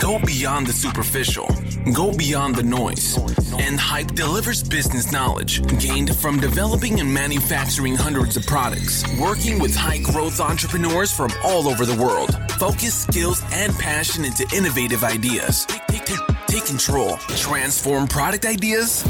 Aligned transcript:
Go 0.00 0.18
beyond 0.18 0.66
the 0.66 0.72
superficial. 0.72 1.46
Go 1.92 2.16
beyond 2.16 2.56
the 2.56 2.62
noise. 2.62 3.16
End 3.58 3.78
Hype 3.78 4.08
delivers 4.14 4.62
business 4.62 5.12
knowledge 5.12 5.64
gained 5.78 6.16
from 6.16 6.40
developing 6.40 7.00
and 7.00 7.12
manufacturing 7.12 7.94
hundreds 7.94 8.36
of 8.36 8.44
products, 8.46 9.04
working 9.20 9.58
with 9.58 9.74
high 9.74 9.98
growth 9.98 10.40
entrepreneurs 10.40 11.12
from 11.12 11.30
all 11.44 11.68
over 11.68 11.86
the 11.86 11.94
world. 12.02 12.34
Focus 12.52 13.02
skills 13.02 13.42
and 13.52 13.72
passion 13.74 14.24
into 14.24 14.44
innovative 14.56 15.04
ideas. 15.04 15.66
Take, 15.66 16.04
take, 16.06 16.18
take 16.46 16.64
control. 16.64 17.16
Transform 17.36 18.08
product 18.08 18.46
ideas 18.46 19.04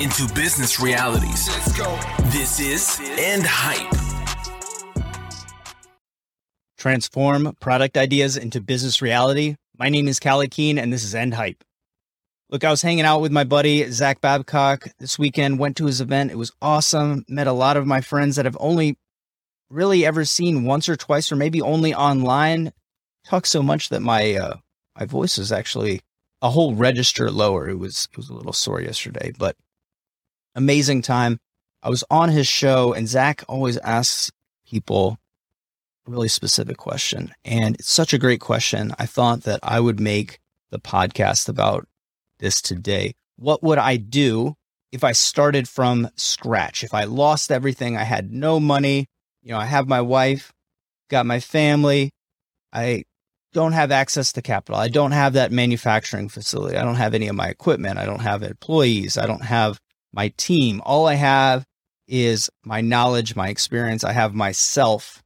into 0.00 0.32
business 0.34 0.78
realities. 0.80 1.46
This 2.30 2.60
is 2.60 3.00
End 3.18 3.44
Hype. 3.46 3.96
Transform 6.78 7.56
product 7.60 7.96
ideas 7.96 8.36
into 8.36 8.60
business 8.60 9.02
reality. 9.02 9.56
My 9.80 9.88
name 9.88 10.08
is 10.08 10.20
Callie 10.20 10.46
Keen, 10.46 10.76
and 10.76 10.92
this 10.92 11.02
is 11.02 11.14
End 11.14 11.32
Hype. 11.32 11.64
Look, 12.50 12.64
I 12.64 12.70
was 12.70 12.82
hanging 12.82 13.06
out 13.06 13.22
with 13.22 13.32
my 13.32 13.44
buddy 13.44 13.90
Zach 13.90 14.20
Babcock 14.20 14.88
this 14.98 15.18
weekend, 15.18 15.58
went 15.58 15.78
to 15.78 15.86
his 15.86 16.02
event. 16.02 16.30
It 16.30 16.36
was 16.36 16.52
awesome. 16.60 17.24
Met 17.28 17.46
a 17.46 17.54
lot 17.54 17.78
of 17.78 17.86
my 17.86 18.02
friends 18.02 18.36
that 18.36 18.46
I've 18.46 18.58
only 18.60 18.98
really 19.70 20.04
ever 20.04 20.26
seen 20.26 20.64
once 20.64 20.86
or 20.86 20.96
twice, 20.96 21.32
or 21.32 21.36
maybe 21.36 21.62
only 21.62 21.94
online. 21.94 22.74
Talk 23.24 23.46
so 23.46 23.62
much 23.62 23.88
that 23.88 24.00
my 24.00 24.34
uh, 24.34 24.56
my 24.98 25.06
voice 25.06 25.38
is 25.38 25.50
actually 25.50 26.02
a 26.42 26.50
whole 26.50 26.74
register 26.74 27.30
lower. 27.30 27.70
It 27.70 27.78
was 27.78 28.06
it 28.12 28.18
was 28.18 28.28
a 28.28 28.34
little 28.34 28.52
sore 28.52 28.82
yesterday, 28.82 29.32
but 29.38 29.56
amazing 30.54 31.00
time. 31.00 31.40
I 31.82 31.88
was 31.88 32.04
on 32.10 32.28
his 32.28 32.46
show, 32.46 32.92
and 32.92 33.08
Zach 33.08 33.44
always 33.48 33.78
asks 33.78 34.30
people 34.66 35.16
really 36.10 36.28
specific 36.28 36.76
question. 36.76 37.32
And 37.44 37.76
it's 37.76 37.90
such 37.90 38.12
a 38.12 38.18
great 38.18 38.40
question. 38.40 38.92
I 38.98 39.06
thought 39.06 39.42
that 39.42 39.60
I 39.62 39.80
would 39.80 40.00
make 40.00 40.38
the 40.70 40.78
podcast 40.78 41.48
about 41.48 41.86
this 42.38 42.60
today. 42.60 43.14
What 43.36 43.62
would 43.62 43.78
I 43.78 43.96
do 43.96 44.54
if 44.92 45.04
I 45.04 45.12
started 45.12 45.68
from 45.68 46.08
scratch? 46.16 46.84
If 46.84 46.94
I 46.94 47.04
lost 47.04 47.50
everything, 47.50 47.96
I 47.96 48.04
had 48.04 48.32
no 48.32 48.60
money, 48.60 49.06
you 49.42 49.52
know, 49.52 49.58
I 49.58 49.66
have 49.66 49.88
my 49.88 50.00
wife, 50.00 50.52
got 51.08 51.26
my 51.26 51.40
family, 51.40 52.10
I 52.72 53.04
don't 53.52 53.72
have 53.72 53.90
access 53.90 54.32
to 54.32 54.42
capital. 54.42 54.80
I 54.80 54.88
don't 54.88 55.12
have 55.12 55.32
that 55.32 55.50
manufacturing 55.50 56.28
facility. 56.28 56.76
I 56.76 56.84
don't 56.84 56.96
have 56.96 57.14
any 57.14 57.28
of 57.28 57.34
my 57.34 57.48
equipment. 57.48 57.98
I 57.98 58.06
don't 58.06 58.20
have 58.20 58.42
employees. 58.42 59.18
I 59.18 59.26
don't 59.26 59.44
have 59.44 59.80
my 60.12 60.28
team. 60.36 60.80
All 60.84 61.06
I 61.06 61.14
have 61.14 61.64
is 62.06 62.48
my 62.64 62.80
knowledge, 62.80 63.34
my 63.34 63.48
experience. 63.48 64.04
I 64.04 64.12
have 64.12 64.34
myself 64.34 65.22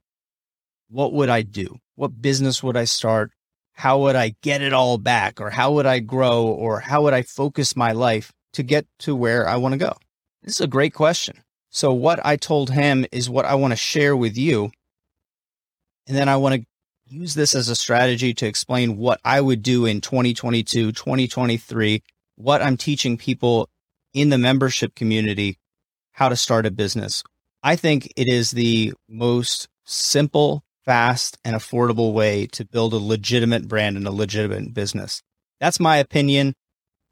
what 0.88 1.12
would 1.12 1.28
I 1.28 1.42
do? 1.42 1.78
What 1.96 2.20
business 2.20 2.62
would 2.62 2.76
I 2.76 2.84
start? 2.84 3.30
How 3.72 3.98
would 4.00 4.16
I 4.16 4.34
get 4.42 4.62
it 4.62 4.72
all 4.72 4.98
back? 4.98 5.40
Or 5.40 5.50
how 5.50 5.72
would 5.72 5.86
I 5.86 5.98
grow? 5.98 6.44
Or 6.46 6.80
how 6.80 7.02
would 7.02 7.14
I 7.14 7.22
focus 7.22 7.76
my 7.76 7.92
life 7.92 8.32
to 8.52 8.62
get 8.62 8.86
to 9.00 9.16
where 9.16 9.48
I 9.48 9.56
want 9.56 9.72
to 9.72 9.78
go? 9.78 9.96
This 10.42 10.56
is 10.56 10.60
a 10.60 10.68
great 10.68 10.94
question. 10.94 11.42
So, 11.70 11.92
what 11.92 12.24
I 12.24 12.36
told 12.36 12.70
him 12.70 13.04
is 13.10 13.28
what 13.28 13.44
I 13.44 13.56
want 13.56 13.72
to 13.72 13.76
share 13.76 14.16
with 14.16 14.36
you. 14.36 14.70
And 16.06 16.16
then 16.16 16.28
I 16.28 16.36
want 16.36 16.54
to 16.54 16.66
use 17.06 17.34
this 17.34 17.54
as 17.54 17.68
a 17.68 17.74
strategy 17.74 18.32
to 18.34 18.46
explain 18.46 18.96
what 18.96 19.20
I 19.24 19.40
would 19.40 19.62
do 19.62 19.86
in 19.86 20.00
2022, 20.00 20.92
2023, 20.92 22.02
what 22.36 22.62
I'm 22.62 22.76
teaching 22.76 23.16
people 23.16 23.68
in 24.12 24.28
the 24.28 24.38
membership 24.38 24.94
community 24.94 25.58
how 26.12 26.28
to 26.28 26.36
start 26.36 26.64
a 26.64 26.70
business. 26.70 27.24
I 27.62 27.76
think 27.76 28.12
it 28.16 28.28
is 28.28 28.52
the 28.52 28.94
most 29.08 29.68
simple 29.84 30.64
fast, 30.84 31.38
and 31.44 31.56
affordable 31.56 32.12
way 32.12 32.46
to 32.48 32.64
build 32.64 32.92
a 32.92 32.98
legitimate 32.98 33.68
brand 33.68 33.96
and 33.96 34.06
a 34.06 34.12
legitimate 34.12 34.74
business. 34.74 35.22
That's 35.60 35.80
my 35.80 35.96
opinion. 35.96 36.54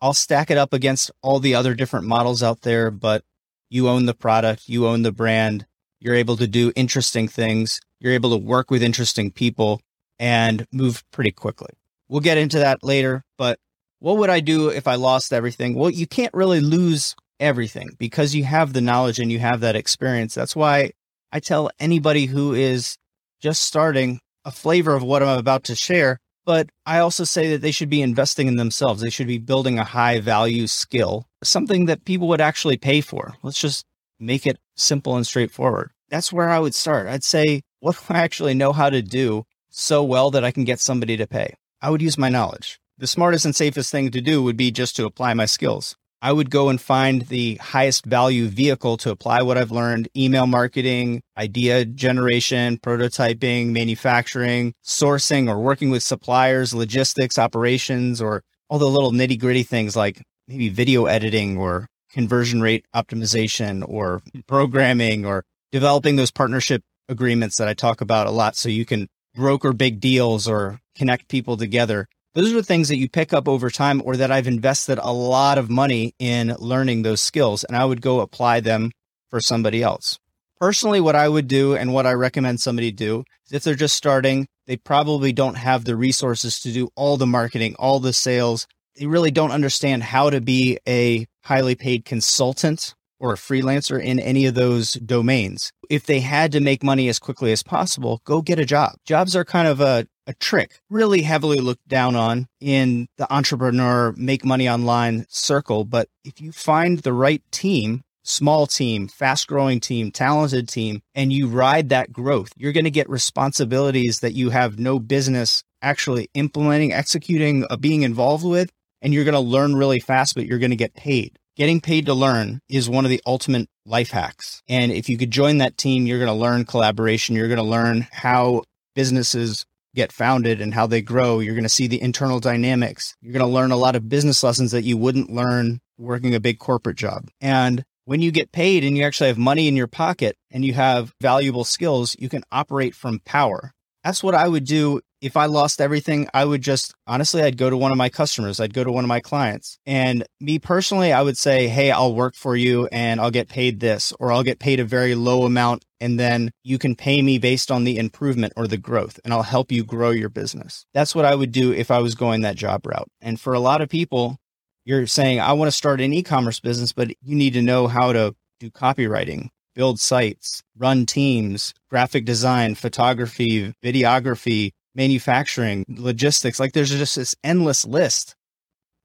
I'll 0.01 0.14
stack 0.14 0.51
it 0.51 0.59
up 0.59 0.73
against 0.73 1.11
all 1.23 1.39
the 1.39 1.55
other 1.55 1.75
different 1.75 2.06
models 2.06 2.42
out 2.42 2.62
there, 2.62 2.91
but 2.91 3.24
you 3.70 3.89
own 3.89 4.07
the 4.07 4.14
product, 4.14 4.69
you 4.69 4.86
own 4.86 5.02
the 5.02 5.13
brand, 5.13 5.67
you're 6.01 6.14
able 6.14 6.36
to 6.36 6.46
do 6.46 6.73
interesting 6.74 7.29
things, 7.29 7.80
you're 8.01 8.13
able 8.13 8.30
to 8.30 8.36
work 8.36 8.70
with 8.70 8.83
interesting 8.83 9.30
people 9.30 9.80
and 10.19 10.67
move 10.73 11.05
pretty 11.13 11.30
quickly. 11.30 11.70
We'll 12.08 12.20
get 12.20 12.39
into 12.39 12.58
that 12.58 12.85
later, 12.85 13.25
but 13.39 13.58
what 14.01 14.19
would 14.19 14.30
I 14.30 14.41
do 14.41 14.69
if 14.69 14.89
I 14.89 14.96
lost 14.96 15.33
everything? 15.33 15.75
Well, 15.75 15.89
you 15.89 16.07
can't 16.07 16.35
really 16.35 16.61
lose 16.61 17.14
everything 17.39 17.91
because 17.98 18.35
you 18.35 18.45
have 18.45 18.73
the 18.73 18.80
knowledge 18.80 19.20
and 19.20 19.30
you 19.30 19.39
have 19.39 19.61
that 19.61 19.77
experience. 19.77 20.35
That's 20.35 20.57
why 20.57 20.92
I 21.30 21.41
tell 21.41 21.70
anybody 21.79 22.27
who 22.27 22.52
is 22.52 22.98
just 23.42 23.64
starting 23.64 24.20
a 24.45 24.51
flavor 24.51 24.95
of 24.95 25.03
what 25.03 25.23
I'm 25.23 25.39
about 25.39 25.64
to 25.64 25.75
share. 25.75 26.19
But 26.45 26.70
I 26.86 26.98
also 26.98 27.25
say 27.25 27.51
that 27.51 27.61
they 27.61 27.70
should 27.70 27.91
be 27.91 28.03
investing 28.03 28.48
in 28.48 28.57
themselves. 28.57 29.03
They 29.03 29.11
should 29.11 29.27
be 29.27 29.39
building 29.39 29.79
a 29.79 29.85
high 29.85 30.20
value 30.20 30.67
skill, 30.67 31.27
something 31.42 31.86
that 31.86 32.05
people 32.05 32.29
would 32.29 32.41
actually 32.41 32.77
pay 32.77 33.01
for. 33.01 33.35
Let's 33.42 33.61
just 33.61 33.85
make 34.19 34.47
it 34.47 34.58
simple 34.77 35.17
and 35.17 35.27
straightforward. 35.27 35.91
That's 36.08 36.33
where 36.33 36.48
I 36.48 36.58
would 36.58 36.75
start. 36.75 37.07
I'd 37.07 37.25
say, 37.25 37.63
what 37.81 37.97
do 37.97 38.14
I 38.14 38.19
actually 38.19 38.55
know 38.55 38.73
how 38.73 38.91
to 38.91 39.02
do 39.02 39.45
so 39.70 40.02
well 40.02 40.31
that 40.33 40.45
I 40.45 40.51
can 40.51 40.64
get 40.64 40.81
somebody 40.81 41.17
to 41.17 41.27
pay? 41.27 41.55
I 41.81 41.91
would 41.91 42.02
use 42.02 42.19
my 42.19 42.29
knowledge. 42.29 42.79
The 42.98 43.07
smartest 43.07 43.45
and 43.45 43.55
safest 43.55 43.91
thing 43.91 44.11
to 44.11 44.20
do 44.20 44.42
would 44.42 44.57
be 44.57 44.70
just 44.70 44.95
to 44.97 45.07
apply 45.07 45.35
my 45.35 45.47
skills. 45.47 45.97
I 46.24 46.30
would 46.30 46.50
go 46.50 46.68
and 46.68 46.80
find 46.80 47.22
the 47.22 47.56
highest 47.56 48.06
value 48.06 48.46
vehicle 48.46 48.96
to 48.98 49.10
apply 49.10 49.42
what 49.42 49.58
I've 49.58 49.72
learned 49.72 50.08
email 50.16 50.46
marketing, 50.46 51.22
idea 51.36 51.84
generation, 51.84 52.78
prototyping, 52.78 53.72
manufacturing, 53.72 54.72
sourcing, 54.84 55.48
or 55.48 55.58
working 55.58 55.90
with 55.90 56.05
suppliers, 56.05 56.72
logistics, 56.72 57.38
operations, 57.38 58.22
or 58.22 58.44
all 58.70 58.78
the 58.78 58.88
little 58.88 59.10
nitty 59.10 59.38
gritty 59.40 59.64
things 59.64 59.96
like 59.96 60.22
maybe 60.46 60.68
video 60.68 61.06
editing 61.06 61.58
or 61.58 61.88
conversion 62.12 62.60
rate 62.60 62.86
optimization 62.94 63.84
or 63.89 64.22
programming 64.46 65.27
or 65.27 65.44
developing 65.72 66.14
those 66.14 66.30
partnership 66.30 66.83
agreements 67.08 67.56
that 67.56 67.66
I 67.66 67.74
talk 67.74 68.00
about 68.00 68.28
a 68.28 68.30
lot 68.30 68.54
so 68.54 68.68
you 68.68 68.84
can 68.84 69.08
broker 69.34 69.72
big 69.72 69.98
deals 69.98 70.46
or 70.46 70.78
connect 70.94 71.28
people 71.28 71.56
together. 71.56 72.06
Those 72.35 72.51
are 72.51 72.57
the 72.57 72.63
things 72.63 72.89
that 72.89 72.97
you 72.97 73.11
pick 73.11 73.35
up 73.35 73.47
over 73.47 73.69
time 73.69 74.01
or 74.05 74.17
that 74.17 74.31
I've 74.31 74.47
invested 74.47 74.98
a 74.98 75.13
lot 75.13 75.59
of 75.59 75.69
money 75.69 76.15
in 76.19 76.57
learning 76.59 77.03
those 77.03 77.20
skills 77.20 77.63
and 77.63 77.77
I 77.77 77.85
would 77.85 78.01
go 78.01 78.20
apply 78.20 78.61
them 78.61 78.91
for 79.29 79.39
somebody 79.39 79.83
else. 79.83 80.19
Personally, 80.59 81.01
what 81.01 81.15
I 81.15 81.29
would 81.29 81.47
do 81.47 81.75
and 81.75 81.93
what 81.93 82.07
I 82.07 82.13
recommend 82.13 82.61
somebody 82.61 82.91
do 82.91 83.25
is 83.45 83.53
if 83.53 83.65
they're 83.65 83.75
just 83.75 83.97
starting, 83.97 84.47
they 84.67 84.79
probably 84.79 85.35
don't 85.35 85.57
have 85.57 85.85
the 85.85 85.95
resources 85.95 86.59
to 86.61 86.73
do 86.73 86.89
all 86.97 87.19
the 87.19 87.27
marketing, 87.27 87.75
all 87.79 88.01
the 88.01 88.15
sales. 88.15 88.67
They 88.97 89.07
really 89.07 89.31
don't 89.31 89.51
understand 89.51 90.03
how 90.03 90.31
to 90.31 90.41
be 90.41 90.79
a 90.89 91.27
highly 91.45 91.75
paid 91.75 92.07
consultant 92.07 92.95
or 93.22 93.33
a 93.33 93.36
freelancer 93.36 94.02
in 94.02 94.18
any 94.18 94.44
of 94.46 94.55
those 94.55 94.94
domains. 94.94 95.72
If 95.88 96.05
they 96.06 96.20
had 96.20 96.52
to 96.52 96.60
make 96.60 96.83
money 96.83 97.08
as 97.08 97.20
quickly 97.20 97.52
as 97.52 97.62
possible, 97.62 98.20
go 98.24 98.42
get 98.42 98.58
a 98.58 98.64
job. 98.64 98.96
Jobs 99.06 99.36
are 99.36 99.44
kind 99.44 99.68
of 99.68 99.80
a 99.80 100.06
a 100.27 100.34
trick 100.34 100.80
really 100.88 101.22
heavily 101.22 101.58
looked 101.58 101.88
down 101.88 102.14
on 102.14 102.46
in 102.60 103.08
the 103.18 103.33
entrepreneur 103.33 104.12
make 104.16 104.44
money 104.44 104.68
online 104.68 105.27
circle. 105.28 105.84
But 105.84 106.08
if 106.24 106.40
you 106.40 106.52
find 106.52 106.98
the 106.98 107.12
right 107.12 107.42
team, 107.50 108.02
small 108.22 108.66
team, 108.66 109.08
fast 109.08 109.48
growing 109.48 109.80
team, 109.80 110.12
talented 110.12 110.68
team, 110.68 111.02
and 111.14 111.33
you 111.33 111.48
ride 111.48 111.89
that 111.89 112.12
growth, 112.12 112.52
you're 112.56 112.72
going 112.72 112.84
to 112.84 112.90
get 112.90 113.10
responsibilities 113.10 114.20
that 114.20 114.34
you 114.34 114.50
have 114.50 114.78
no 114.78 115.00
business 115.00 115.64
actually 115.83 116.28
implementing, 116.34 116.92
executing, 116.92 117.66
uh, 117.68 117.77
being 117.77 118.02
involved 118.02 118.44
with. 118.44 118.70
And 119.00 119.12
you're 119.12 119.24
going 119.24 119.34
to 119.34 119.40
learn 119.40 119.74
really 119.74 119.98
fast, 119.98 120.36
but 120.36 120.46
you're 120.46 120.60
going 120.60 120.70
to 120.70 120.77
get 120.77 120.94
paid. 120.94 121.36
Getting 121.55 121.83
paid 121.83 122.07
to 122.07 122.14
learn 122.14 122.61
is 122.70 122.89
one 122.89 123.05
of 123.05 123.11
the 123.11 123.20
ultimate 123.27 123.68
life 123.85 124.11
hacks. 124.11 124.63
And 124.68 124.90
if 124.90 125.11
you 125.11 125.18
could 125.18 125.30
join 125.30 125.58
that 125.58 125.77
team, 125.77 126.07
you're 126.07 126.18
going 126.18 126.29
to 126.29 126.33
learn 126.35 126.64
collaboration. 126.64 127.36
You're 127.36 127.48
going 127.48 127.58
to 127.58 127.63
learn 127.63 128.06
how 128.11 128.62
businesses 128.94 129.67
get 129.94 130.12
founded 130.12 130.62
and 130.62 130.73
how 130.73 130.87
they 130.87 131.02
grow. 131.02 131.40
You're 131.40 131.54
going 131.54 131.64
to 131.64 131.69
see 131.69 131.88
the 131.88 132.00
internal 132.00 132.40
dynamics. 132.40 133.14
You're 133.20 133.34
going 133.34 133.44
to 133.44 133.52
learn 133.52 133.70
a 133.70 133.76
lot 133.76 133.96
of 133.96 134.08
business 134.08 134.43
lessons 134.43 134.70
that 134.70 134.84
you 134.84 134.96
wouldn't 134.96 135.31
learn 135.31 135.81
working 135.99 136.34
a 136.34 136.40
big 136.40 136.58
corporate 136.58 136.96
job. 136.96 137.28
And 137.43 137.84
when 138.06 138.22
you 138.22 138.32
get 138.32 138.52
paid 138.52 138.82
and 138.82 138.96
you 138.96 139.04
actually 139.04 139.28
have 139.28 139.37
money 139.37 139.69
in 139.69 139.76
your 139.76 139.87
pocket 139.87 140.38
and 140.50 140.64
you 140.64 140.72
have 140.72 141.12
valuable 141.20 141.64
skills, 141.64 142.16
you 142.19 142.31
can 142.31 142.44
operate 142.50 142.94
from 142.94 143.20
power. 143.26 143.72
That's 144.02 144.22
what 144.22 144.34
I 144.34 144.49
would 144.49 144.64
do 144.64 145.02
if 145.22 145.36
I 145.36 145.46
lost 145.46 145.80
everything, 145.80 146.28
I 146.34 146.44
would 146.44 146.60
just 146.60 146.92
honestly, 147.06 147.42
I'd 147.42 147.56
go 147.56 147.70
to 147.70 147.76
one 147.76 147.92
of 147.92 147.96
my 147.96 148.08
customers, 148.08 148.58
I'd 148.58 148.74
go 148.74 148.82
to 148.82 148.90
one 148.90 149.04
of 149.04 149.08
my 149.08 149.20
clients. 149.20 149.78
And 149.86 150.24
me 150.40 150.58
personally, 150.58 151.12
I 151.12 151.22
would 151.22 151.38
say, 151.38 151.69
Hey, 151.69 151.92
I'll 151.92 152.14
work 152.14 152.34
for 152.34 152.56
you 152.56 152.88
and 152.88 153.20
I'll 153.20 153.30
get 153.30 153.48
paid 153.48 153.80
this, 153.80 154.12
or 154.19 154.32
I'll 154.32 154.42
get 154.42 154.58
paid 154.58 154.80
a 154.80 154.84
very 154.84 155.14
low 155.14 155.44
amount. 155.44 155.84
And 156.00 156.19
then 156.19 156.50
you 156.64 156.78
can 156.78 156.96
pay 156.96 157.22
me 157.22 157.38
based 157.38 157.70
on 157.70 157.84
the 157.84 157.96
improvement 157.96 158.52
or 158.56 158.66
the 158.66 158.76
growth, 158.76 159.20
and 159.24 159.32
I'll 159.32 159.44
help 159.44 159.70
you 159.70 159.84
grow 159.84 160.10
your 160.10 160.28
business. 160.28 160.84
That's 160.92 161.14
what 161.14 161.25
I 161.25 161.36
would 161.36 161.52
do 161.52 161.72
if 161.72 161.92
I 161.92 162.00
was 162.00 162.16
going 162.16 162.40
that 162.40 162.56
job 162.56 162.84
route. 162.84 163.08
And 163.20 163.40
for 163.40 163.54
a 163.54 163.60
lot 163.60 163.80
of 163.80 163.88
people, 163.88 164.36
you're 164.84 165.06
saying, 165.06 165.38
I 165.38 165.52
want 165.52 165.68
to 165.68 165.76
start 165.76 166.00
an 166.00 166.12
e 166.12 166.25
commerce 166.25 166.58
business, 166.58 166.92
but 166.92 167.10
you 167.22 167.36
need 167.36 167.52
to 167.52 167.62
know 167.62 167.86
how 167.86 168.12
to 168.12 168.34
do 168.58 168.68
copywriting, 168.70 169.50
build 169.76 170.00
sites, 170.00 170.64
run 170.76 171.06
teams, 171.06 171.72
graphic 171.88 172.25
design, 172.25 172.75
photography, 172.75 173.72
videography, 173.84 174.72
manufacturing, 174.94 175.84
logistics. 175.88 176.60
Like 176.60 176.72
there's 176.72 176.90
just 176.90 177.16
this 177.16 177.34
endless 177.42 177.84
list 177.84 178.34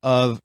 of 0.04 0.40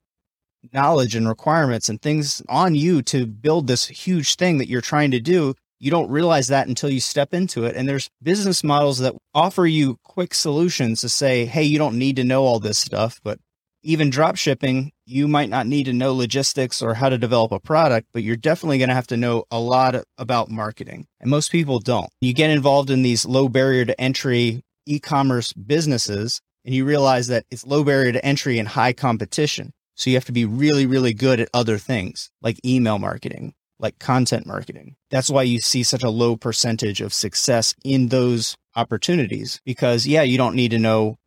knowledge 0.73 1.15
and 1.15 1.29
requirements 1.29 1.89
and 1.89 2.01
things 2.01 2.43
on 2.49 2.75
you 2.75 3.03
to 3.03 3.27
build 3.27 3.67
this 3.67 3.87
huge 3.87 4.37
thing 4.37 4.59
that 4.59 4.69
you're 4.69 4.81
trying 4.81 5.11
to 5.11 5.21
do. 5.21 5.55
You 5.81 5.91
don't 5.91 6.11
realize 6.11 6.47
that 6.49 6.69
until 6.69 6.91
you 6.91 7.01
step 7.01 7.35
into 7.35 7.65
it. 7.65 7.75
And 7.75 7.89
there's 7.89 8.09
business 8.23 8.63
models 8.63 8.99
that 8.99 9.15
offer 9.35 9.67
you 9.67 9.99
quick 10.05 10.33
solutions 10.35 11.01
to 11.01 11.09
say, 11.09 11.45
hey, 11.45 11.65
you 11.65 11.79
don't 11.79 11.99
need 11.99 12.17
to 12.17 12.25
know 12.25 12.45
all 12.45 12.61
this 12.61 12.79
stuff. 12.79 13.21
But 13.25 13.41
even 13.83 14.11
drop 14.11 14.37
shipping, 14.37 14.93
you 15.07 15.27
might 15.27 15.49
not 15.49 15.67
need 15.67 15.85
to 15.85 15.93
know 15.93 16.15
logistics 16.15 16.81
or 16.83 16.95
how 16.95 17.09
to 17.09 17.19
develop 17.19 17.51
a 17.51 17.59
product, 17.59 18.07
but 18.13 18.23
you're 18.23 18.37
definitely 18.37 18.79
going 18.79 18.91
to 18.91 18.95
have 18.95 19.09
to 19.09 19.17
know 19.17 19.45
a 19.51 19.59
lot 19.59 19.97
about 20.19 20.49
marketing. 20.49 21.07
And 21.21 21.29
most 21.29 21.51
people 21.51 21.81
don't. 21.81 22.09
You 22.21 22.33
get 22.33 22.51
involved 22.51 22.91
in 22.91 23.03
these 23.03 23.27
low 23.27 23.49
barrier 23.49 23.85
to 23.85 24.01
entry 24.01 24.63
e 24.87 24.99
commerce 24.99 25.53
businesses 25.53 26.41
and 26.65 26.75
you 26.75 26.85
realize 26.85 27.27
that 27.29 27.45
it's 27.51 27.67
low 27.67 27.85
barrier 27.85 28.13
to 28.13 28.25
entry 28.25 28.59
and 28.59 28.69
high 28.69 28.93
competition. 28.93 29.73
So 29.95 30.11
you 30.11 30.17
have 30.17 30.25
to 30.27 30.33
be 30.33 30.45
really, 30.45 30.87
really 30.87 31.13
good 31.13 31.41
at 31.41 31.49
other 31.53 31.79
things 31.79 32.31
like 32.41 32.65
email 32.65 32.99
marketing, 32.99 33.55
like 33.79 33.99
content 33.99 34.47
marketing. 34.47 34.97
That's 35.11 35.31
why 35.31 35.43
you 35.43 35.61
see 35.61 35.83
such 35.83 36.03
a 36.03 36.11
low 36.11 36.37
percentage 36.37 37.01
of 37.01 37.13
success 37.13 37.75
in 37.85 38.09
those 38.09 38.57
opportunities 38.75 39.61
because, 39.65 40.07
yeah, 40.07 40.23
you 40.23 40.39
don't 40.39 40.57
need 40.57 40.71
to 40.71 40.79
know 40.79 41.19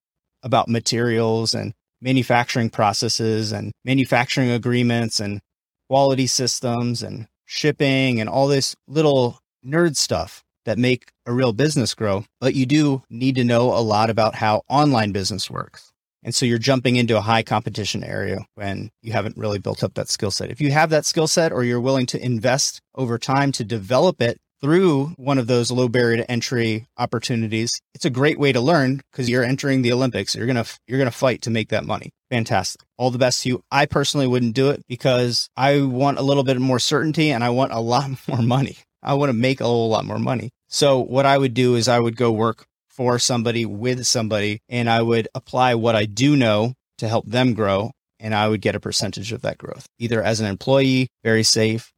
about 0.41 0.67
materials 0.67 1.53
and 1.53 1.73
manufacturing 2.01 2.69
processes 2.69 3.51
and 3.51 3.71
manufacturing 3.83 4.49
agreements 4.49 5.19
and 5.19 5.41
quality 5.89 6.27
systems 6.27 7.03
and 7.03 7.27
shipping 7.45 8.19
and 8.19 8.29
all 8.29 8.47
this 8.47 8.75
little 8.87 9.39
nerd 9.65 9.95
stuff 9.95 10.43
that 10.65 10.77
make 10.77 11.11
a 11.25 11.33
real 11.33 11.53
business 11.53 11.93
grow. 11.93 12.25
But 12.41 12.55
you 12.55 12.65
do 12.65 13.03
need 13.09 13.35
to 13.35 13.43
know 13.43 13.73
a 13.73 13.79
lot 13.79 14.09
about 14.09 14.35
how 14.35 14.63
online 14.69 15.11
business 15.11 15.49
works. 15.49 15.91
And 16.25 16.33
so 16.33 16.45
you're 16.45 16.57
jumping 16.57 16.95
into 16.95 17.17
a 17.17 17.21
high 17.21 17.43
competition 17.43 18.03
area 18.03 18.39
when 18.55 18.89
you 19.03 19.13
haven't 19.13 19.37
really 19.37 19.59
built 19.59 19.83
up 19.83 19.93
that 19.93 20.09
skill 20.09 20.31
set. 20.31 20.49
If 20.49 20.59
you 20.59 20.71
have 20.71 20.89
that 20.89 21.05
skill 21.05 21.27
set 21.27 21.51
or 21.51 21.63
you're 21.63 21.79
willing 21.79 22.07
to 22.07 22.23
invest 22.23 22.81
over 22.95 23.19
time 23.19 23.51
to 23.53 23.63
develop 23.63 24.19
it 24.23 24.39
through 24.59 25.13
one 25.17 25.37
of 25.37 25.45
those 25.45 25.69
low 25.69 25.87
barrier 25.87 26.17
to 26.17 26.31
entry 26.31 26.87
opportunities, 26.97 27.79
it's 27.93 28.05
a 28.05 28.09
great 28.09 28.39
way 28.39 28.51
to 28.51 28.59
learn 28.59 29.01
because 29.11 29.29
you're 29.29 29.43
entering 29.43 29.83
the 29.83 29.93
Olympics. 29.93 30.33
You're 30.33 30.47
going 30.47 30.63
to 30.63 30.79
you're 30.87 30.97
going 30.97 31.11
to 31.11 31.15
fight 31.15 31.43
to 31.43 31.51
make 31.51 31.69
that 31.69 31.85
money. 31.85 32.09
Fantastic. 32.31 32.81
All 32.97 33.11
the 33.11 33.19
best 33.19 33.43
to 33.43 33.49
you. 33.49 33.63
I 33.71 33.85
personally 33.85 34.25
wouldn't 34.25 34.55
do 34.55 34.71
it 34.71 34.81
because 34.87 35.47
I 35.55 35.81
want 35.81 36.17
a 36.17 36.23
little 36.23 36.43
bit 36.43 36.59
more 36.59 36.79
certainty 36.79 37.29
and 37.29 37.43
I 37.43 37.51
want 37.51 37.71
a 37.71 37.79
lot 37.79 38.09
more 38.27 38.41
money. 38.41 38.77
I 39.05 39.13
want 39.13 39.29
to 39.29 39.33
make 39.33 39.61
a 39.61 39.65
whole 39.65 39.89
lot 39.89 40.05
more 40.05 40.19
money. 40.19 40.49
So 40.67 40.99
what 40.99 41.25
I 41.25 41.37
would 41.37 41.53
do 41.53 41.75
is 41.75 41.87
I 41.87 41.99
would 41.99 42.17
go 42.17 42.31
work 42.31 42.65
for 42.89 43.19
somebody 43.19 43.65
with 43.65 44.05
somebody 44.05 44.59
and 44.67 44.89
I 44.89 45.01
would 45.01 45.27
apply 45.35 45.75
what 45.75 45.95
I 45.95 46.05
do 46.05 46.35
know 46.35 46.73
to 46.97 47.07
help 47.07 47.25
them 47.25 47.53
grow 47.53 47.91
and 48.19 48.33
I 48.33 48.47
would 48.47 48.61
get 48.61 48.75
a 48.75 48.79
percentage 48.79 49.31
of 49.31 49.41
that 49.41 49.57
growth, 49.57 49.85
either 49.99 50.23
as 50.23 50.39
an 50.39 50.47
employee, 50.47 51.09
very 51.23 51.43
safe, 51.43 51.91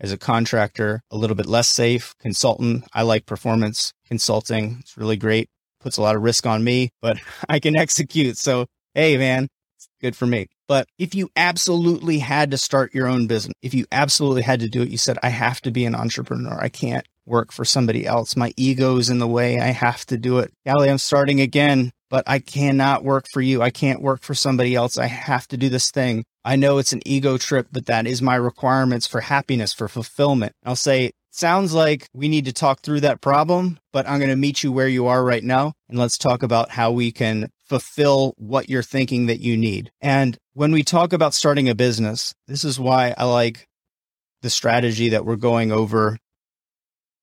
as 0.00 0.12
a 0.12 0.18
contractor, 0.18 1.00
a 1.10 1.16
little 1.16 1.36
bit 1.36 1.46
less 1.46 1.68
safe, 1.68 2.14
consultant. 2.20 2.84
I 2.92 3.02
like 3.02 3.24
performance 3.24 3.92
consulting. 4.06 4.76
It's 4.80 4.96
really 4.96 5.16
great. 5.16 5.48
Puts 5.80 5.96
a 5.96 6.02
lot 6.02 6.16
of 6.16 6.22
risk 6.22 6.46
on 6.46 6.62
me, 6.62 6.90
but 7.00 7.18
I 7.48 7.58
can 7.58 7.76
execute. 7.76 8.36
So, 8.36 8.66
hey, 8.94 9.16
man, 9.16 9.48
good 10.02 10.16
for 10.16 10.26
me. 10.26 10.48
But 10.68 10.88
if 10.98 11.14
you 11.14 11.30
absolutely 11.36 12.18
had 12.18 12.50
to 12.50 12.58
start 12.58 12.94
your 12.94 13.06
own 13.06 13.26
business, 13.26 13.54
if 13.62 13.72
you 13.72 13.86
absolutely 13.92 14.42
had 14.42 14.60
to 14.60 14.68
do 14.68 14.82
it, 14.82 14.90
you 14.90 14.98
said, 14.98 15.18
I 15.22 15.28
have 15.30 15.60
to 15.62 15.70
be 15.70 15.84
an 15.84 15.94
entrepreneur. 15.94 16.58
I 16.60 16.68
can't 16.68 17.06
work 17.24 17.52
for 17.52 17.64
somebody 17.64 18.04
else. 18.04 18.36
My 18.36 18.52
ego's 18.56 19.08
in 19.08 19.18
the 19.18 19.28
way. 19.28 19.60
I 19.60 19.66
have 19.66 20.04
to 20.06 20.18
do 20.18 20.40
it. 20.40 20.52
Callie, 20.66 20.90
I'm 20.90 20.98
starting 20.98 21.40
again, 21.40 21.92
but 22.10 22.24
I 22.26 22.40
cannot 22.40 23.04
work 23.04 23.26
for 23.32 23.40
you. 23.40 23.62
I 23.62 23.70
can't 23.70 24.02
work 24.02 24.22
for 24.22 24.34
somebody 24.34 24.74
else. 24.74 24.98
I 24.98 25.06
have 25.06 25.46
to 25.48 25.56
do 25.56 25.68
this 25.68 25.90
thing. 25.90 26.24
I 26.44 26.56
know 26.56 26.78
it's 26.78 26.92
an 26.92 27.06
ego 27.06 27.38
trip, 27.38 27.68
but 27.70 27.86
that 27.86 28.06
is 28.06 28.20
my 28.20 28.34
requirements 28.34 29.06
for 29.06 29.20
happiness, 29.20 29.72
for 29.72 29.86
fulfillment. 29.86 30.54
I'll 30.64 30.74
say, 30.74 31.12
sounds 31.32 31.72
like 31.72 32.08
we 32.12 32.28
need 32.28 32.44
to 32.44 32.52
talk 32.52 32.80
through 32.80 33.00
that 33.00 33.20
problem, 33.20 33.78
but 33.92 34.08
I'm 34.08 34.18
going 34.18 34.30
to 34.30 34.36
meet 34.36 34.62
you 34.62 34.70
where 34.70 34.88
you 34.88 35.06
are 35.06 35.24
right 35.24 35.42
now. 35.42 35.72
And 35.88 35.98
let's 35.98 36.18
talk 36.18 36.42
about 36.42 36.70
how 36.70 36.92
we 36.92 37.10
can 37.10 37.50
fulfill 37.66 38.34
what 38.36 38.68
you're 38.68 38.82
thinking 38.82 39.26
that 39.26 39.40
you 39.40 39.56
need. 39.56 39.90
And 40.00 40.38
when 40.52 40.72
we 40.72 40.82
talk 40.82 41.12
about 41.12 41.34
starting 41.34 41.68
a 41.68 41.74
business, 41.74 42.34
this 42.46 42.64
is 42.64 42.78
why 42.78 43.14
I 43.16 43.24
like 43.24 43.66
the 44.42 44.50
strategy 44.50 45.10
that 45.10 45.24
we're 45.24 45.36
going 45.36 45.72
over 45.72 46.18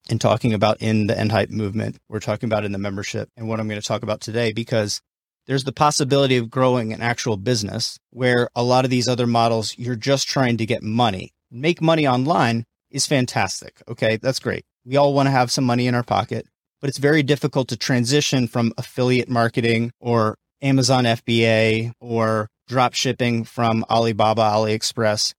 and 0.09 0.19
talking 0.19 0.53
about 0.53 0.77
in 0.81 1.07
the 1.07 1.17
end 1.17 1.31
hype 1.31 1.51
movement. 1.51 1.97
We're 2.09 2.19
talking 2.19 2.49
about 2.49 2.65
in 2.65 2.71
the 2.71 2.77
membership 2.79 3.29
and 3.37 3.47
what 3.47 3.59
I'm 3.59 3.67
going 3.67 3.79
to 3.79 3.87
talk 3.87 4.01
about 4.01 4.21
today 4.21 4.53
because 4.53 5.01
there's 5.45 5.65
the 5.65 5.71
possibility 5.71 6.37
of 6.37 6.49
growing 6.49 6.93
an 6.93 7.01
actual 7.01 7.37
business 7.37 7.99
where 8.09 8.49
a 8.55 8.63
lot 8.63 8.85
of 8.85 8.91
these 8.91 9.07
other 9.07 9.27
models, 9.27 9.77
you're 9.77 9.95
just 9.95 10.27
trying 10.27 10.57
to 10.57 10.65
get 10.65 10.81
money. 10.81 11.33
Make 11.51 11.81
money 11.81 12.07
online 12.07 12.65
is 12.91 13.05
fantastic. 13.05 13.81
Okay. 13.87 14.17
That's 14.17 14.39
great. 14.39 14.63
We 14.85 14.97
all 14.97 15.13
want 15.13 15.27
to 15.27 15.31
have 15.31 15.51
some 15.51 15.65
money 15.65 15.87
in 15.87 15.95
our 15.95 16.03
pocket, 16.03 16.47
but 16.81 16.89
it's 16.89 16.97
very 16.97 17.23
difficult 17.23 17.67
to 17.69 17.77
transition 17.77 18.47
from 18.47 18.73
affiliate 18.77 19.29
marketing 19.29 19.91
or 19.99 20.35
Amazon 20.61 21.05
FBA 21.05 21.91
or 21.99 22.49
drop 22.67 22.93
shipping 22.93 23.43
from 23.43 23.85
Alibaba, 23.89 24.41
AliExpress 24.41 25.33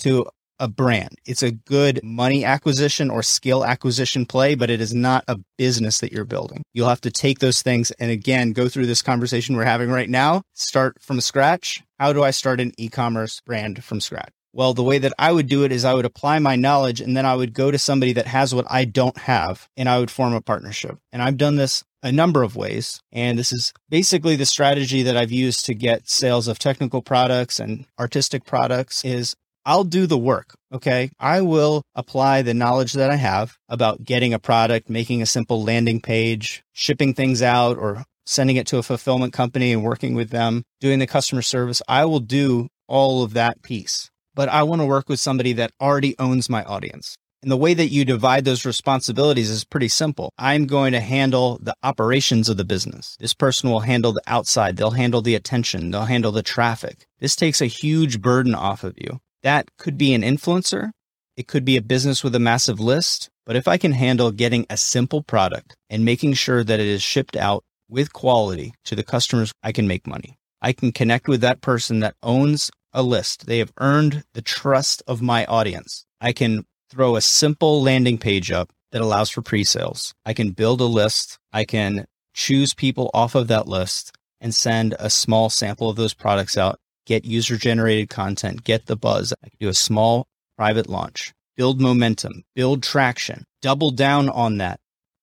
to 0.00 0.26
a 0.58 0.68
brand. 0.68 1.18
It's 1.26 1.42
a 1.42 1.50
good 1.50 2.00
money 2.02 2.44
acquisition 2.44 3.10
or 3.10 3.22
skill 3.22 3.64
acquisition 3.64 4.24
play, 4.24 4.54
but 4.54 4.70
it 4.70 4.80
is 4.80 4.94
not 4.94 5.24
a 5.28 5.38
business 5.58 5.98
that 6.00 6.12
you're 6.12 6.24
building. 6.24 6.62
You'll 6.72 6.88
have 6.88 7.00
to 7.02 7.10
take 7.10 7.40
those 7.40 7.62
things 7.62 7.90
and 7.92 8.10
again, 8.10 8.52
go 8.52 8.68
through 8.68 8.86
this 8.86 9.02
conversation 9.02 9.56
we're 9.56 9.64
having 9.64 9.90
right 9.90 10.08
now, 10.08 10.42
start 10.54 10.96
from 11.00 11.20
scratch. 11.20 11.82
How 11.98 12.12
do 12.12 12.22
I 12.22 12.30
start 12.30 12.60
an 12.60 12.72
e-commerce 12.78 13.40
brand 13.44 13.84
from 13.84 14.00
scratch? 14.00 14.32
Well, 14.56 14.72
the 14.72 14.82
way 14.82 14.96
that 14.96 15.12
I 15.18 15.32
would 15.32 15.48
do 15.48 15.64
it 15.64 15.70
is 15.70 15.84
I 15.84 15.92
would 15.92 16.06
apply 16.06 16.38
my 16.38 16.56
knowledge 16.56 17.02
and 17.02 17.14
then 17.14 17.26
I 17.26 17.34
would 17.34 17.52
go 17.52 17.70
to 17.70 17.78
somebody 17.78 18.14
that 18.14 18.26
has 18.26 18.54
what 18.54 18.64
I 18.70 18.86
don't 18.86 19.18
have 19.18 19.68
and 19.76 19.86
I 19.86 19.98
would 19.98 20.10
form 20.10 20.32
a 20.32 20.40
partnership. 20.40 20.96
And 21.12 21.20
I've 21.20 21.36
done 21.36 21.56
this 21.56 21.84
a 22.02 22.10
number 22.10 22.42
of 22.42 22.56
ways. 22.56 22.98
And 23.12 23.38
this 23.38 23.52
is 23.52 23.74
basically 23.90 24.34
the 24.34 24.46
strategy 24.46 25.02
that 25.02 25.14
I've 25.14 25.30
used 25.30 25.66
to 25.66 25.74
get 25.74 26.08
sales 26.08 26.48
of 26.48 26.58
technical 26.58 27.02
products 27.02 27.60
and 27.60 27.84
artistic 28.00 28.46
products 28.46 29.04
is 29.04 29.36
I'll 29.66 29.84
do 29.84 30.06
the 30.06 30.16
work. 30.16 30.54
Okay. 30.72 31.10
I 31.20 31.42
will 31.42 31.82
apply 31.94 32.40
the 32.40 32.54
knowledge 32.54 32.94
that 32.94 33.10
I 33.10 33.16
have 33.16 33.58
about 33.68 34.04
getting 34.04 34.32
a 34.32 34.38
product, 34.38 34.88
making 34.88 35.20
a 35.20 35.26
simple 35.26 35.62
landing 35.62 36.00
page, 36.00 36.64
shipping 36.72 37.12
things 37.12 37.42
out 37.42 37.76
or 37.76 38.04
sending 38.24 38.56
it 38.56 38.66
to 38.68 38.78
a 38.78 38.82
fulfillment 38.82 39.34
company 39.34 39.70
and 39.72 39.84
working 39.84 40.14
with 40.14 40.30
them, 40.30 40.62
doing 40.80 40.98
the 40.98 41.06
customer 41.06 41.42
service. 41.42 41.82
I 41.86 42.06
will 42.06 42.20
do 42.20 42.68
all 42.88 43.22
of 43.22 43.34
that 43.34 43.62
piece, 43.62 44.10
but 44.36 44.48
I 44.50 44.62
want 44.62 44.82
to 44.82 44.86
work 44.86 45.08
with 45.08 45.18
somebody 45.18 45.54
that 45.54 45.72
already 45.80 46.14
owns 46.20 46.48
my 46.48 46.62
audience. 46.62 47.16
And 47.42 47.50
the 47.50 47.56
way 47.56 47.74
that 47.74 47.88
you 47.88 48.04
divide 48.04 48.44
those 48.44 48.64
responsibilities 48.64 49.50
is 49.50 49.64
pretty 49.64 49.88
simple. 49.88 50.32
I'm 50.38 50.66
going 50.66 50.92
to 50.92 51.00
handle 51.00 51.58
the 51.60 51.74
operations 51.82 52.48
of 52.48 52.56
the 52.56 52.64
business. 52.64 53.16
This 53.18 53.34
person 53.34 53.70
will 53.70 53.80
handle 53.80 54.12
the 54.12 54.22
outside. 54.26 54.76
They'll 54.76 54.90
handle 54.92 55.22
the 55.22 55.34
attention. 55.34 55.90
They'll 55.90 56.04
handle 56.04 56.32
the 56.32 56.42
traffic. 56.42 57.06
This 57.18 57.36
takes 57.36 57.60
a 57.60 57.66
huge 57.66 58.20
burden 58.20 58.54
off 58.54 58.84
of 58.84 58.94
you. 58.96 59.20
That 59.42 59.68
could 59.78 59.96
be 59.96 60.12
an 60.12 60.22
influencer. 60.22 60.90
It 61.36 61.46
could 61.46 61.64
be 61.64 61.76
a 61.76 61.82
business 61.82 62.24
with 62.24 62.34
a 62.34 62.40
massive 62.40 62.80
list. 62.80 63.28
But 63.44 63.56
if 63.56 63.68
I 63.68 63.78
can 63.78 63.92
handle 63.92 64.32
getting 64.32 64.66
a 64.68 64.76
simple 64.76 65.22
product 65.22 65.76
and 65.88 66.04
making 66.04 66.34
sure 66.34 66.64
that 66.64 66.80
it 66.80 66.86
is 66.86 67.02
shipped 67.02 67.36
out 67.36 67.62
with 67.88 68.12
quality 68.12 68.74
to 68.84 68.96
the 68.96 69.04
customers, 69.04 69.52
I 69.62 69.72
can 69.72 69.86
make 69.86 70.06
money. 70.06 70.36
I 70.60 70.72
can 70.72 70.90
connect 70.90 71.28
with 71.28 71.42
that 71.42 71.60
person 71.60 72.00
that 72.00 72.16
owns 72.22 72.70
a 72.96 73.02
list. 73.02 73.46
They 73.46 73.58
have 73.58 73.72
earned 73.78 74.24
the 74.32 74.42
trust 74.42 75.02
of 75.06 75.22
my 75.22 75.44
audience. 75.44 76.06
I 76.20 76.32
can 76.32 76.64
throw 76.90 77.14
a 77.14 77.20
simple 77.20 77.82
landing 77.82 78.18
page 78.18 78.50
up 78.50 78.72
that 78.90 79.02
allows 79.02 79.30
for 79.30 79.42
pre-sales. 79.42 80.14
I 80.24 80.32
can 80.32 80.50
build 80.50 80.80
a 80.80 80.84
list. 80.84 81.38
I 81.52 81.64
can 81.64 82.06
choose 82.34 82.74
people 82.74 83.10
off 83.14 83.34
of 83.34 83.48
that 83.48 83.68
list 83.68 84.16
and 84.40 84.54
send 84.54 84.94
a 84.98 85.10
small 85.10 85.50
sample 85.50 85.88
of 85.88 85.96
those 85.96 86.14
products 86.14 86.56
out 86.56 86.80
get 87.06 87.24
user 87.24 87.56
generated 87.56 88.10
content, 88.10 88.64
get 88.64 88.86
the 88.86 88.96
buzz. 88.96 89.32
I 89.42 89.48
can 89.48 89.56
do 89.60 89.68
a 89.68 89.74
small 89.74 90.26
private 90.56 90.88
launch, 90.88 91.32
build 91.56 91.80
momentum, 91.80 92.42
build 92.54 92.82
traction, 92.82 93.44
double 93.62 93.92
down 93.92 94.28
on 94.28 94.58
that, 94.58 94.80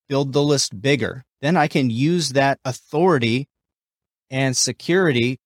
build 0.07 0.33
the 0.33 0.41
list 0.41 0.81
bigger. 0.81 1.25
Then 1.41 1.57
I 1.57 1.67
can 1.67 1.89
use 1.89 2.29
that 2.29 2.59
authority 2.63 3.47
and 4.29 4.55
security 4.55 5.39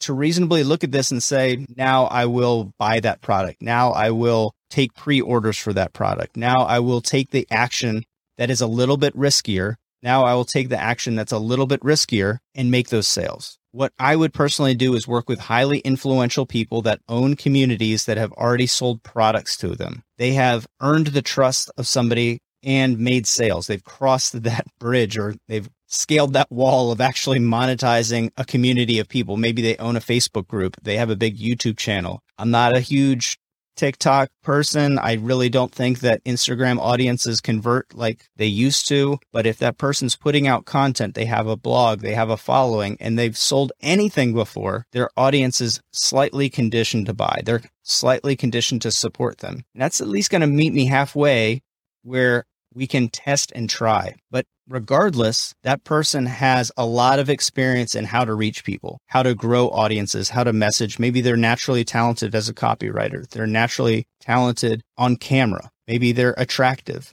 to 0.00 0.12
reasonably 0.12 0.64
look 0.64 0.84
at 0.84 0.92
this 0.92 1.10
and 1.10 1.22
say, 1.22 1.66
now 1.76 2.04
I 2.04 2.26
will 2.26 2.72
buy 2.78 3.00
that 3.00 3.20
product. 3.20 3.62
Now 3.62 3.90
I 3.92 4.10
will 4.10 4.52
take 4.70 4.94
pre 4.94 5.20
orders 5.20 5.58
for 5.58 5.72
that 5.72 5.92
product. 5.92 6.36
Now 6.36 6.62
I 6.62 6.78
will 6.78 7.00
take 7.00 7.30
the 7.30 7.46
action 7.50 8.04
that 8.38 8.50
is 8.50 8.60
a 8.60 8.66
little 8.66 8.96
bit 8.96 9.16
riskier. 9.16 9.76
Now 10.02 10.24
I 10.24 10.34
will 10.34 10.44
take 10.44 10.70
the 10.70 10.80
action 10.80 11.14
that's 11.14 11.32
a 11.32 11.38
little 11.38 11.66
bit 11.66 11.80
riskier 11.80 12.38
and 12.54 12.70
make 12.70 12.88
those 12.88 13.06
sales. 13.06 13.58
What 13.72 13.92
I 13.98 14.16
would 14.16 14.32
personally 14.32 14.74
do 14.74 14.94
is 14.94 15.06
work 15.06 15.28
with 15.28 15.38
highly 15.38 15.78
influential 15.80 16.44
people 16.44 16.82
that 16.82 17.00
own 17.08 17.36
communities 17.36 18.06
that 18.06 18.16
have 18.16 18.32
already 18.32 18.66
sold 18.66 19.02
products 19.02 19.56
to 19.58 19.76
them. 19.76 20.02
They 20.18 20.32
have 20.32 20.66
earned 20.80 21.08
the 21.08 21.22
trust 21.22 21.70
of 21.76 21.86
somebody 21.86 22.40
and 22.62 22.98
made 22.98 23.26
sales. 23.26 23.66
They've 23.66 23.84
crossed 23.84 24.42
that 24.42 24.66
bridge 24.78 25.16
or 25.16 25.36
they've 25.48 25.68
scaled 25.90 26.32
that 26.32 26.50
wall 26.50 26.92
of 26.92 27.00
actually 27.00 27.38
monetizing 27.38 28.30
a 28.36 28.44
community 28.44 28.98
of 28.98 29.08
people. 29.08 29.36
Maybe 29.36 29.60
they 29.60 29.76
own 29.76 29.96
a 29.96 30.00
Facebook 30.00 30.46
group, 30.46 30.76
they 30.82 30.96
have 30.96 31.10
a 31.10 31.16
big 31.16 31.36
YouTube 31.36 31.76
channel. 31.76 32.22
I'm 32.38 32.50
not 32.50 32.74
a 32.74 32.80
huge 32.80 33.38
TikTok 33.76 34.28
person. 34.42 34.98
I 34.98 35.14
really 35.14 35.48
don't 35.48 35.72
think 35.72 36.00
that 36.00 36.22
Instagram 36.24 36.78
audiences 36.78 37.40
convert 37.40 37.94
like 37.94 38.28
they 38.36 38.46
used 38.46 38.86
to. 38.88 39.18
But 39.32 39.46
if 39.46 39.58
that 39.58 39.78
person's 39.78 40.16
putting 40.16 40.46
out 40.46 40.66
content, 40.66 41.14
they 41.14 41.24
have 41.24 41.46
a 41.46 41.56
blog, 41.56 42.00
they 42.00 42.14
have 42.14 42.28
a 42.28 42.36
following, 42.36 42.98
and 43.00 43.18
they've 43.18 43.36
sold 43.36 43.72
anything 43.80 44.34
before, 44.34 44.86
their 44.92 45.08
audience 45.16 45.62
is 45.62 45.80
slightly 45.92 46.50
conditioned 46.50 47.06
to 47.06 47.14
buy. 47.14 47.40
They're 47.44 47.62
slightly 47.82 48.36
conditioned 48.36 48.82
to 48.82 48.90
support 48.90 49.38
them. 49.38 49.64
And 49.74 49.82
that's 49.82 50.00
at 50.00 50.08
least 50.08 50.30
going 50.30 50.42
to 50.42 50.46
meet 50.46 50.74
me 50.74 50.84
halfway 50.86 51.62
where 52.02 52.44
we 52.74 52.86
can 52.86 53.08
test 53.08 53.52
and 53.54 53.68
try. 53.68 54.14
But 54.30 54.46
regardless, 54.68 55.54
that 55.62 55.84
person 55.84 56.26
has 56.26 56.70
a 56.76 56.86
lot 56.86 57.18
of 57.18 57.28
experience 57.28 57.94
in 57.94 58.04
how 58.04 58.24
to 58.24 58.34
reach 58.34 58.64
people, 58.64 58.98
how 59.06 59.22
to 59.22 59.34
grow 59.34 59.68
audiences, 59.68 60.30
how 60.30 60.44
to 60.44 60.52
message. 60.52 60.98
Maybe 60.98 61.20
they're 61.20 61.36
naturally 61.36 61.84
talented 61.84 62.34
as 62.34 62.48
a 62.48 62.54
copywriter. 62.54 63.28
They're 63.28 63.46
naturally 63.46 64.06
talented 64.20 64.82
on 64.96 65.16
camera. 65.16 65.70
Maybe 65.88 66.12
they're 66.12 66.34
attractive. 66.38 67.12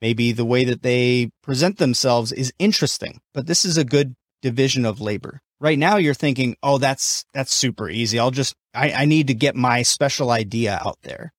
Maybe 0.00 0.32
the 0.32 0.44
way 0.44 0.64
that 0.64 0.82
they 0.82 1.30
present 1.42 1.78
themselves 1.78 2.32
is 2.32 2.52
interesting, 2.58 3.20
but 3.34 3.46
this 3.46 3.64
is 3.64 3.76
a 3.76 3.84
good 3.84 4.14
division 4.42 4.84
of 4.84 5.00
labor. 5.00 5.40
Right 5.60 5.78
now 5.78 5.96
you're 5.96 6.14
thinking, 6.14 6.56
oh, 6.62 6.78
that's, 6.78 7.24
that's 7.34 7.52
super 7.52 7.88
easy. 7.88 8.18
I'll 8.18 8.30
just, 8.30 8.54
I, 8.74 8.92
I 8.92 9.04
need 9.06 9.26
to 9.26 9.34
get 9.34 9.56
my 9.56 9.82
special 9.82 10.30
idea 10.30 10.80
out 10.84 10.98
there. 11.02 11.32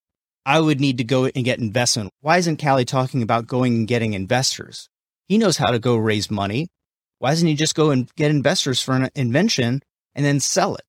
I 0.50 0.60
would 0.60 0.82
need 0.82 0.98
to 0.98 1.03
go 1.03 1.25
and 1.25 1.46
get 1.46 1.60
investment. 1.60 2.10
Why 2.22 2.38
isn't 2.38 2.60
Callie 2.60 2.84
talking 2.84 3.22
about 3.22 3.46
going 3.46 3.75
and 3.75 3.88
getting 3.88 4.13
investors? 4.13 4.89
He 5.27 5.38
knows 5.38 5.58
how 5.58 5.70
to 5.70 5.77
go 5.77 5.96
raise 5.96 6.32
money. 6.32 6.70
Why 7.20 7.29
doesn't 7.29 7.48
he 7.48 7.53
just 7.53 7.75
go 7.75 7.91
and 7.91 8.12
get 8.15 8.32
investors 8.32 8.82
for 8.82 8.96
an 8.96 9.10
invention 9.13 9.84
and 10.15 10.25
then 10.25 10.39
sell 10.39 10.74
it? 10.74 10.86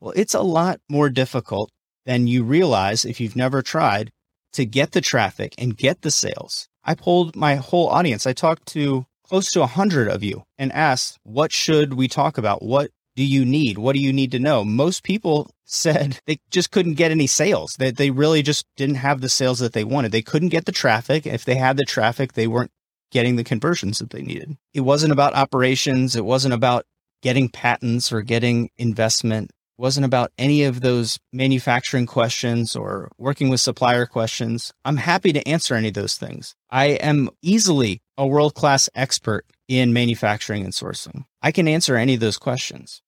Well, 0.00 0.14
it's 0.16 0.32
a 0.32 0.40
lot 0.40 0.80
more 0.88 1.10
difficult 1.10 1.70
than 2.06 2.28
you 2.28 2.42
realize 2.44 3.04
if 3.04 3.20
you've 3.20 3.36
never 3.36 3.60
tried 3.60 4.10
to 4.54 4.64
get 4.64 4.92
the 4.92 5.02
traffic 5.02 5.54
and 5.58 5.76
get 5.76 6.00
the 6.00 6.10
sales. 6.10 6.66
I 6.82 6.94
polled 6.94 7.36
my 7.36 7.56
whole 7.56 7.88
audience. 7.88 8.26
I 8.26 8.32
talked 8.32 8.64
to 8.68 9.04
close 9.22 9.50
to 9.50 9.60
a 9.60 9.66
hundred 9.66 10.08
of 10.08 10.22
you 10.22 10.44
and 10.56 10.72
asked, 10.72 11.18
what 11.24 11.52
should 11.52 11.92
we 11.92 12.08
talk 12.08 12.38
about? 12.38 12.62
What 12.62 12.90
do 13.18 13.24
you 13.24 13.44
need? 13.44 13.78
What 13.78 13.96
do 13.96 14.00
you 14.00 14.12
need 14.12 14.30
to 14.30 14.38
know? 14.38 14.64
Most 14.64 15.02
people 15.02 15.50
said 15.64 16.20
they 16.26 16.38
just 16.50 16.70
couldn't 16.70 16.94
get 16.94 17.10
any 17.10 17.26
sales. 17.26 17.74
That 17.80 17.96
they, 17.96 18.10
really 18.10 18.42
just 18.42 18.64
didn't 18.76 18.94
have 18.94 19.20
the 19.20 19.28
sales 19.28 19.58
that 19.58 19.72
they 19.72 19.82
wanted. 19.82 20.12
They 20.12 20.22
couldn't 20.22 20.50
get 20.50 20.66
the 20.66 20.72
traffic. 20.72 21.26
If 21.26 21.44
they 21.44 21.56
had 21.56 21.76
the 21.76 21.84
traffic, 21.84 22.34
they 22.34 22.46
weren't 22.46 22.70
getting 23.10 23.34
the 23.34 23.42
conversions 23.42 23.98
that 23.98 24.10
they 24.10 24.22
needed. 24.22 24.56
It 24.72 24.82
wasn't 24.82 25.12
about 25.12 25.34
operations. 25.34 26.14
It 26.14 26.24
wasn't 26.24 26.54
about 26.54 26.84
getting 27.20 27.48
patents 27.48 28.12
or 28.12 28.22
getting 28.22 28.70
investment. 28.76 29.50
It 29.50 29.82
wasn't 29.82 30.06
about 30.06 30.30
any 30.38 30.62
of 30.62 30.80
those 30.80 31.18
manufacturing 31.32 32.06
questions 32.06 32.76
or 32.76 33.10
working 33.18 33.48
with 33.48 33.60
supplier 33.60 34.06
questions. 34.06 34.72
I'm 34.84 34.98
happy 34.98 35.32
to 35.32 35.48
answer 35.48 35.74
any 35.74 35.88
of 35.88 35.94
those 35.94 36.14
things. 36.14 36.54
I 36.70 36.90
am 36.90 37.30
easily 37.42 38.00
a 38.16 38.28
world 38.28 38.54
class 38.54 38.88
expert 38.94 39.44
in 39.66 39.92
manufacturing 39.92 40.62
and 40.62 40.72
sourcing. 40.72 41.24
I 41.42 41.50
can 41.50 41.66
answer 41.66 41.96
any 41.96 42.14
of 42.14 42.20
those 42.20 42.38
questions. 42.38 43.02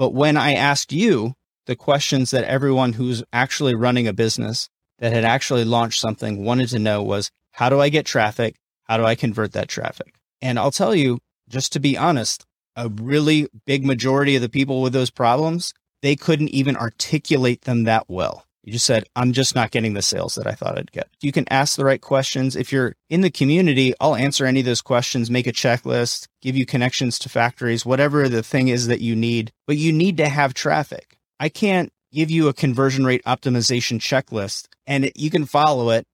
But 0.00 0.14
when 0.14 0.38
I 0.38 0.54
asked 0.54 0.94
you 0.94 1.34
the 1.66 1.76
questions 1.76 2.30
that 2.30 2.44
everyone 2.44 2.94
who's 2.94 3.22
actually 3.34 3.74
running 3.74 4.08
a 4.08 4.14
business 4.14 4.70
that 4.98 5.12
had 5.12 5.26
actually 5.26 5.66
launched 5.66 6.00
something 6.00 6.42
wanted 6.42 6.70
to 6.70 6.78
know 6.78 7.02
was 7.02 7.30
how 7.52 7.68
do 7.68 7.78
I 7.78 7.90
get 7.90 8.06
traffic? 8.06 8.56
How 8.84 8.96
do 8.96 9.04
I 9.04 9.14
convert 9.14 9.52
that 9.52 9.68
traffic? 9.68 10.14
And 10.40 10.58
I'll 10.58 10.70
tell 10.70 10.94
you, 10.94 11.18
just 11.50 11.74
to 11.74 11.80
be 11.80 11.98
honest, 11.98 12.46
a 12.76 12.88
really 12.88 13.48
big 13.66 13.84
majority 13.84 14.36
of 14.36 14.40
the 14.40 14.48
people 14.48 14.80
with 14.80 14.94
those 14.94 15.10
problems, 15.10 15.74
they 16.00 16.16
couldn't 16.16 16.48
even 16.48 16.78
articulate 16.78 17.62
them 17.62 17.84
that 17.84 18.06
well. 18.08 18.46
You 18.62 18.72
just 18.72 18.84
said, 18.84 19.04
I'm 19.16 19.32
just 19.32 19.54
not 19.54 19.70
getting 19.70 19.94
the 19.94 20.02
sales 20.02 20.34
that 20.34 20.46
I 20.46 20.52
thought 20.52 20.78
I'd 20.78 20.92
get. 20.92 21.08
You 21.22 21.32
can 21.32 21.46
ask 21.50 21.76
the 21.76 21.84
right 21.84 22.00
questions. 22.00 22.56
If 22.56 22.72
you're 22.72 22.94
in 23.08 23.22
the 23.22 23.30
community, 23.30 23.94
I'll 24.00 24.14
answer 24.14 24.44
any 24.44 24.60
of 24.60 24.66
those 24.66 24.82
questions, 24.82 25.30
make 25.30 25.46
a 25.46 25.52
checklist, 25.52 26.26
give 26.42 26.56
you 26.56 26.66
connections 26.66 27.18
to 27.20 27.30
factories, 27.30 27.86
whatever 27.86 28.28
the 28.28 28.42
thing 28.42 28.68
is 28.68 28.86
that 28.88 29.00
you 29.00 29.16
need. 29.16 29.50
But 29.66 29.78
you 29.78 29.92
need 29.92 30.18
to 30.18 30.28
have 30.28 30.52
traffic. 30.52 31.16
I 31.38 31.48
can't 31.48 31.90
give 32.12 32.30
you 32.30 32.48
a 32.48 32.52
conversion 32.52 33.04
rate 33.06 33.24
optimization 33.24 33.98
checklist 33.98 34.66
and 34.86 35.06
it, 35.06 35.16
you 35.16 35.30
can 35.30 35.46
follow 35.46 35.90
it 35.90 36.06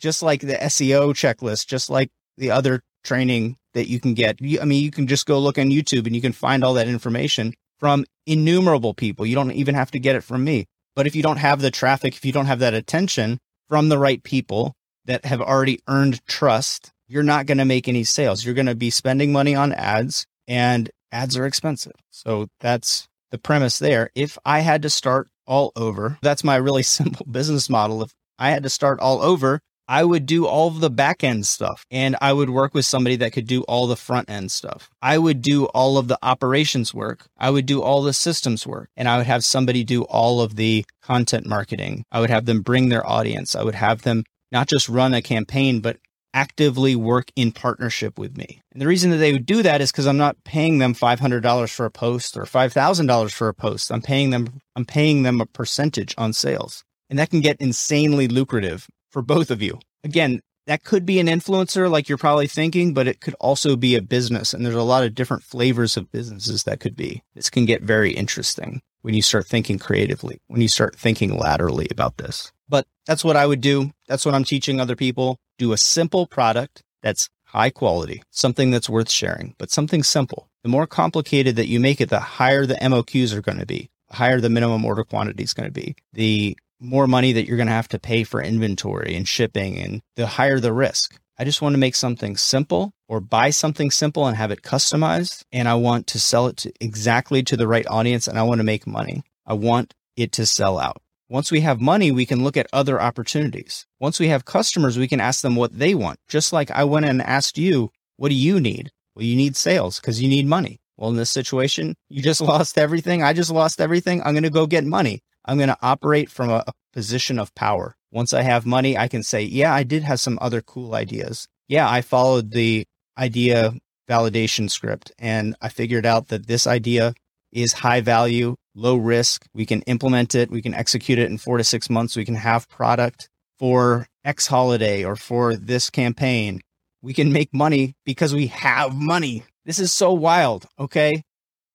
just 0.00 0.22
like 0.22 0.40
the 0.40 0.54
SEO 0.54 1.14
checklist, 1.14 1.66
just 1.66 1.88
like 1.88 2.10
the 2.36 2.50
other 2.50 2.82
training 3.04 3.56
that 3.72 3.88
you 3.88 4.00
can 4.00 4.14
get. 4.14 4.38
I 4.60 4.64
mean, 4.64 4.82
you 4.82 4.90
can 4.90 5.06
just 5.06 5.26
go 5.26 5.38
look 5.38 5.58
on 5.58 5.70
YouTube 5.70 6.06
and 6.06 6.14
you 6.14 6.20
can 6.20 6.32
find 6.32 6.64
all 6.64 6.74
that 6.74 6.88
information 6.88 7.54
from 7.78 8.04
innumerable 8.26 8.94
people. 8.94 9.24
You 9.24 9.34
don't 9.34 9.52
even 9.52 9.74
have 9.74 9.90
to 9.92 9.98
get 9.98 10.16
it 10.16 10.22
from 10.22 10.44
me. 10.44 10.66
But 10.96 11.06
if 11.06 11.14
you 11.14 11.22
don't 11.22 11.36
have 11.36 11.60
the 11.60 11.70
traffic, 11.70 12.14
if 12.14 12.24
you 12.24 12.32
don't 12.32 12.46
have 12.46 12.58
that 12.58 12.74
attention 12.74 13.38
from 13.68 13.88
the 13.88 13.98
right 13.98 14.22
people 14.22 14.72
that 15.04 15.26
have 15.26 15.40
already 15.40 15.78
earned 15.86 16.24
trust, 16.26 16.90
you're 17.06 17.22
not 17.22 17.46
going 17.46 17.58
to 17.58 17.64
make 17.64 17.86
any 17.86 18.02
sales. 18.02 18.44
You're 18.44 18.54
going 18.54 18.66
to 18.66 18.74
be 18.74 18.90
spending 18.90 19.30
money 19.30 19.54
on 19.54 19.72
ads 19.72 20.26
and 20.48 20.90
ads 21.12 21.36
are 21.36 21.46
expensive. 21.46 21.92
So 22.10 22.48
that's 22.60 23.06
the 23.30 23.38
premise 23.38 23.78
there. 23.78 24.10
If 24.14 24.38
I 24.44 24.60
had 24.60 24.82
to 24.82 24.90
start 24.90 25.28
all 25.46 25.70
over, 25.76 26.18
that's 26.22 26.42
my 26.42 26.56
really 26.56 26.82
simple 26.98 27.26
business 27.30 27.68
model. 27.68 28.02
If 28.02 28.12
I 28.38 28.50
had 28.50 28.62
to 28.64 28.70
start 28.70 28.98
all 28.98 29.20
over, 29.22 29.60
I 29.88 30.04
would 30.04 30.26
do 30.26 30.46
all 30.46 30.68
of 30.68 30.80
the 30.80 30.90
back 30.90 31.22
end 31.22 31.46
stuff 31.46 31.84
and 31.90 32.16
I 32.20 32.32
would 32.32 32.50
work 32.50 32.74
with 32.74 32.84
somebody 32.84 33.16
that 33.16 33.32
could 33.32 33.46
do 33.46 33.62
all 33.62 33.86
the 33.86 33.96
front 33.96 34.28
end 34.28 34.50
stuff. 34.50 34.90
I 35.00 35.18
would 35.18 35.42
do 35.42 35.66
all 35.66 35.96
of 35.98 36.08
the 36.08 36.18
operations 36.22 36.92
work. 36.92 37.26
I 37.38 37.50
would 37.50 37.66
do 37.66 37.82
all 37.82 38.02
the 38.02 38.12
systems 38.12 38.66
work 38.66 38.90
and 38.96 39.08
I 39.08 39.18
would 39.18 39.26
have 39.26 39.44
somebody 39.44 39.84
do 39.84 40.02
all 40.04 40.40
of 40.40 40.56
the 40.56 40.84
content 41.02 41.46
marketing. 41.46 42.04
I 42.10 42.20
would 42.20 42.30
have 42.30 42.46
them 42.46 42.62
bring 42.62 42.88
their 42.88 43.06
audience. 43.06 43.54
I 43.54 43.62
would 43.62 43.76
have 43.76 44.02
them 44.02 44.24
not 44.50 44.68
just 44.68 44.88
run 44.88 45.14
a 45.14 45.22
campaign, 45.22 45.80
but 45.80 45.98
actively 46.34 46.94
work 46.94 47.30
in 47.34 47.50
partnership 47.50 48.18
with 48.18 48.36
me. 48.36 48.60
And 48.72 48.82
the 48.82 48.86
reason 48.86 49.10
that 49.10 49.16
they 49.16 49.32
would 49.32 49.46
do 49.46 49.62
that 49.62 49.80
is 49.80 49.90
because 49.90 50.06
I'm 50.06 50.18
not 50.18 50.36
paying 50.44 50.78
them 50.78 50.94
$500 50.94 51.72
for 51.72 51.86
a 51.86 51.90
post 51.90 52.36
or 52.36 52.42
$5,000 52.42 53.32
for 53.32 53.48
a 53.48 53.54
post. 53.54 53.90
I'm 53.90 54.02
paying 54.02 54.30
them, 54.30 54.60
I'm 54.74 54.84
paying 54.84 55.22
them 55.22 55.40
a 55.40 55.46
percentage 55.46 56.14
on 56.18 56.34
sales. 56.34 56.84
And 57.08 57.18
that 57.18 57.30
can 57.30 57.40
get 57.40 57.56
insanely 57.60 58.28
lucrative 58.28 58.86
for 59.16 59.22
both 59.22 59.50
of 59.50 59.62
you. 59.62 59.78
Again, 60.04 60.42
that 60.66 60.84
could 60.84 61.06
be 61.06 61.18
an 61.18 61.26
influencer 61.26 61.90
like 61.90 62.06
you're 62.06 62.18
probably 62.18 62.46
thinking, 62.46 62.92
but 62.92 63.08
it 63.08 63.18
could 63.18 63.34
also 63.40 63.74
be 63.74 63.94
a 63.94 64.02
business. 64.02 64.52
And 64.52 64.62
there's 64.62 64.74
a 64.74 64.82
lot 64.82 65.04
of 65.04 65.14
different 65.14 65.42
flavors 65.42 65.96
of 65.96 66.12
businesses 66.12 66.64
that 66.64 66.80
could 66.80 66.94
be. 66.94 67.22
This 67.34 67.48
can 67.48 67.64
get 67.64 67.80
very 67.80 68.12
interesting 68.12 68.82
when 69.00 69.14
you 69.14 69.22
start 69.22 69.46
thinking 69.46 69.78
creatively, 69.78 70.38
when 70.48 70.60
you 70.60 70.68
start 70.68 70.96
thinking 70.96 71.34
laterally 71.34 71.88
about 71.90 72.18
this. 72.18 72.52
But 72.68 72.86
that's 73.06 73.24
what 73.24 73.36
I 73.36 73.46
would 73.46 73.62
do. 73.62 73.90
That's 74.06 74.26
what 74.26 74.34
I'm 74.34 74.44
teaching 74.44 74.82
other 74.82 74.96
people. 74.96 75.38
Do 75.56 75.72
a 75.72 75.78
simple 75.78 76.26
product 76.26 76.82
that's 77.02 77.30
high 77.44 77.70
quality, 77.70 78.22
something 78.30 78.70
that's 78.70 78.90
worth 78.90 79.08
sharing, 79.08 79.54
but 79.56 79.70
something 79.70 80.02
simple. 80.02 80.50
The 80.62 80.68
more 80.68 80.86
complicated 80.86 81.56
that 81.56 81.68
you 81.68 81.80
make 81.80 82.02
it, 82.02 82.10
the 82.10 82.20
higher 82.20 82.66
the 82.66 82.74
MOQs 82.74 83.32
are 83.32 83.40
going 83.40 83.60
to 83.60 83.64
be, 83.64 83.88
the 84.10 84.16
higher 84.16 84.42
the 84.42 84.50
minimum 84.50 84.84
order 84.84 85.04
quantity 85.04 85.42
is 85.42 85.54
going 85.54 85.68
to 85.68 85.72
be. 85.72 85.96
The 86.12 86.58
more 86.80 87.06
money 87.06 87.32
that 87.32 87.46
you're 87.46 87.56
going 87.56 87.66
to 87.68 87.72
have 87.72 87.88
to 87.88 87.98
pay 87.98 88.24
for 88.24 88.42
inventory 88.42 89.14
and 89.16 89.26
shipping 89.26 89.78
and 89.78 90.02
the 90.16 90.26
higher 90.26 90.60
the 90.60 90.72
risk. 90.72 91.18
I 91.38 91.44
just 91.44 91.60
want 91.60 91.74
to 91.74 91.78
make 91.78 91.94
something 91.94 92.36
simple 92.36 92.92
or 93.08 93.20
buy 93.20 93.50
something 93.50 93.90
simple 93.90 94.26
and 94.26 94.36
have 94.36 94.50
it 94.50 94.62
customized. 94.62 95.42
And 95.52 95.68
I 95.68 95.74
want 95.74 96.06
to 96.08 96.20
sell 96.20 96.46
it 96.46 96.56
to 96.58 96.72
exactly 96.80 97.42
to 97.44 97.56
the 97.56 97.68
right 97.68 97.86
audience 97.86 98.26
and 98.26 98.38
I 98.38 98.42
want 98.42 98.60
to 98.60 98.64
make 98.64 98.86
money. 98.86 99.22
I 99.46 99.54
want 99.54 99.94
it 100.16 100.32
to 100.32 100.46
sell 100.46 100.78
out. 100.78 101.02
Once 101.28 101.50
we 101.50 101.60
have 101.60 101.80
money, 101.80 102.10
we 102.12 102.24
can 102.24 102.44
look 102.44 102.56
at 102.56 102.68
other 102.72 103.00
opportunities. 103.00 103.86
Once 103.98 104.20
we 104.20 104.28
have 104.28 104.44
customers, 104.44 104.96
we 104.96 105.08
can 105.08 105.20
ask 105.20 105.42
them 105.42 105.56
what 105.56 105.76
they 105.76 105.94
want. 105.94 106.18
Just 106.28 106.52
like 106.52 106.70
I 106.70 106.84
went 106.84 107.04
and 107.04 107.20
asked 107.20 107.58
you, 107.58 107.90
what 108.16 108.28
do 108.28 108.34
you 108.34 108.60
need? 108.60 108.92
Well, 109.14 109.24
you 109.24 109.36
need 109.36 109.56
sales 109.56 110.00
because 110.00 110.22
you 110.22 110.28
need 110.28 110.46
money. 110.46 110.78
Well, 110.96 111.10
in 111.10 111.16
this 111.16 111.30
situation, 111.30 111.96
you 112.08 112.22
just 112.22 112.40
lost 112.52 112.78
everything. 112.78 113.22
I 113.22 113.32
just 113.32 113.50
lost 113.50 113.80
everything. 113.80 114.22
I'm 114.22 114.34
going 114.34 114.44
to 114.44 114.50
go 114.50 114.66
get 114.66 114.84
money. 114.84 115.22
I'm 115.46 115.56
going 115.56 115.68
to 115.68 115.78
operate 115.80 116.30
from 116.30 116.50
a, 116.50 116.64
position 116.96 117.38
of 117.38 117.54
power. 117.54 117.94
Once 118.10 118.32
I 118.32 118.40
have 118.40 118.64
money, 118.64 118.96
I 118.96 119.06
can 119.06 119.22
say, 119.22 119.42
yeah, 119.42 119.74
I 119.74 119.82
did 119.82 120.02
have 120.02 120.18
some 120.18 120.38
other 120.40 120.62
cool 120.62 120.94
ideas. 120.94 121.46
Yeah, 121.68 121.90
I 121.90 122.00
followed 122.00 122.52
the 122.52 122.86
idea 123.18 123.74
validation 124.08 124.70
script 124.70 125.12
and 125.18 125.54
I 125.60 125.68
figured 125.68 126.06
out 126.06 126.28
that 126.28 126.46
this 126.46 126.66
idea 126.66 127.12
is 127.52 127.74
high 127.74 128.00
value, 128.00 128.56
low 128.74 128.96
risk. 128.96 129.44
We 129.52 129.66
can 129.66 129.82
implement 129.82 130.34
it. 130.34 130.50
We 130.50 130.62
can 130.62 130.72
execute 130.72 131.18
it 131.18 131.30
in 131.30 131.36
four 131.36 131.58
to 131.58 131.64
six 131.64 131.90
months. 131.90 132.16
We 132.16 132.24
can 132.24 132.36
have 132.36 132.66
product 132.70 133.28
for 133.58 134.06
X 134.24 134.46
holiday 134.46 135.04
or 135.04 135.16
for 135.16 135.54
this 135.54 135.90
campaign. 135.90 136.62
We 137.02 137.12
can 137.12 137.30
make 137.30 137.52
money 137.52 137.94
because 138.06 138.34
we 138.34 138.46
have 138.46 138.96
money. 138.96 139.44
This 139.66 139.78
is 139.78 139.92
so 139.92 140.14
wild. 140.14 140.66
Okay. 140.78 141.22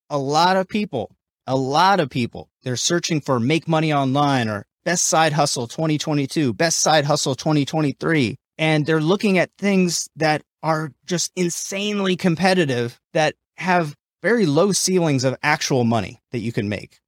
A 0.10 0.18
lot 0.18 0.58
of 0.58 0.68
people 0.68 1.12
a 1.48 1.56
lot 1.56 2.00
of 2.00 2.10
people, 2.10 2.50
they're 2.64 2.76
searching 2.76 3.22
for 3.22 3.40
make 3.40 3.68
money 3.68 3.94
online 3.94 4.48
or 4.48 4.66
best 4.84 5.06
side 5.06 5.34
hustle 5.34 5.68
2022, 5.68 6.54
best 6.54 6.80
side 6.80 7.06
hustle 7.06 7.36
2023. 7.36 8.36
And 8.58 8.86
they're 8.86 9.02
looking 9.02 9.38
at 9.38 9.52
things 9.58 10.08
that 10.16 10.44
are 10.64 10.92
just 11.06 11.32
insanely 11.36 12.16
competitive 12.16 13.00
that 13.14 13.36
have 13.58 13.96
very 14.22 14.46
low 14.46 14.72
ceilings 14.72 15.24
of 15.24 15.36
actual 15.42 15.84
money 15.84 16.20
that 16.32 16.40
you 16.40 16.52
can 16.52 16.70
make, 16.70 17.00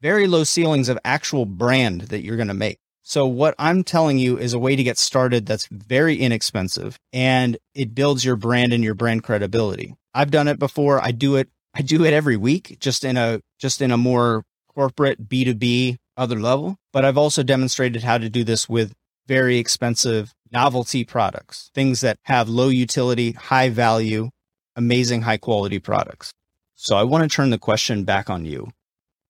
very 0.00 0.26
low 0.26 0.44
ceilings 0.44 0.88
of 0.88 0.98
actual 1.04 1.44
brand 1.44 2.02
that 2.02 2.22
you're 2.22 2.36
going 2.36 2.48
to 2.48 2.54
make. 2.54 2.78
So 3.02 3.26
what 3.26 3.56
I'm 3.58 3.82
telling 3.82 4.18
you 4.18 4.38
is 4.38 4.52
a 4.52 4.60
way 4.60 4.76
to 4.76 4.82
get 4.82 4.96
started 4.96 5.44
that's 5.44 5.66
very 5.66 6.16
inexpensive 6.16 6.98
and 7.12 7.58
it 7.74 7.94
builds 7.94 8.24
your 8.24 8.36
brand 8.36 8.72
and 8.72 8.84
your 8.84 8.94
brand 8.94 9.24
credibility. 9.24 9.96
I've 10.14 10.30
done 10.30 10.46
it 10.46 10.58
before. 10.58 11.02
I 11.02 11.10
do 11.10 11.34
it. 11.36 11.48
I 11.74 11.82
do 11.82 12.04
it 12.04 12.12
every 12.12 12.36
week, 12.36 12.76
just 12.80 13.04
in 13.04 13.16
a, 13.16 13.40
just 13.58 13.80
in 13.80 13.90
a 13.90 13.96
more 13.96 14.44
corporate 14.68 15.28
B2B 15.28 15.96
other 16.16 16.38
level. 16.38 16.76
But 16.92 17.04
I've 17.04 17.18
also 17.18 17.42
demonstrated 17.42 18.02
how 18.02 18.18
to 18.18 18.28
do 18.28 18.44
this 18.44 18.68
with 18.68 18.92
very 19.26 19.58
expensive 19.58 20.32
novelty 20.50 21.04
products, 21.04 21.70
things 21.74 22.00
that 22.02 22.18
have 22.24 22.48
low 22.48 22.68
utility, 22.68 23.32
high 23.32 23.70
value, 23.70 24.30
amazing 24.76 25.22
high 25.22 25.38
quality 25.38 25.78
products. 25.78 26.32
So 26.74 26.96
I 26.96 27.04
want 27.04 27.28
to 27.28 27.34
turn 27.34 27.50
the 27.50 27.58
question 27.58 28.04
back 28.04 28.28
on 28.28 28.44
you. 28.44 28.70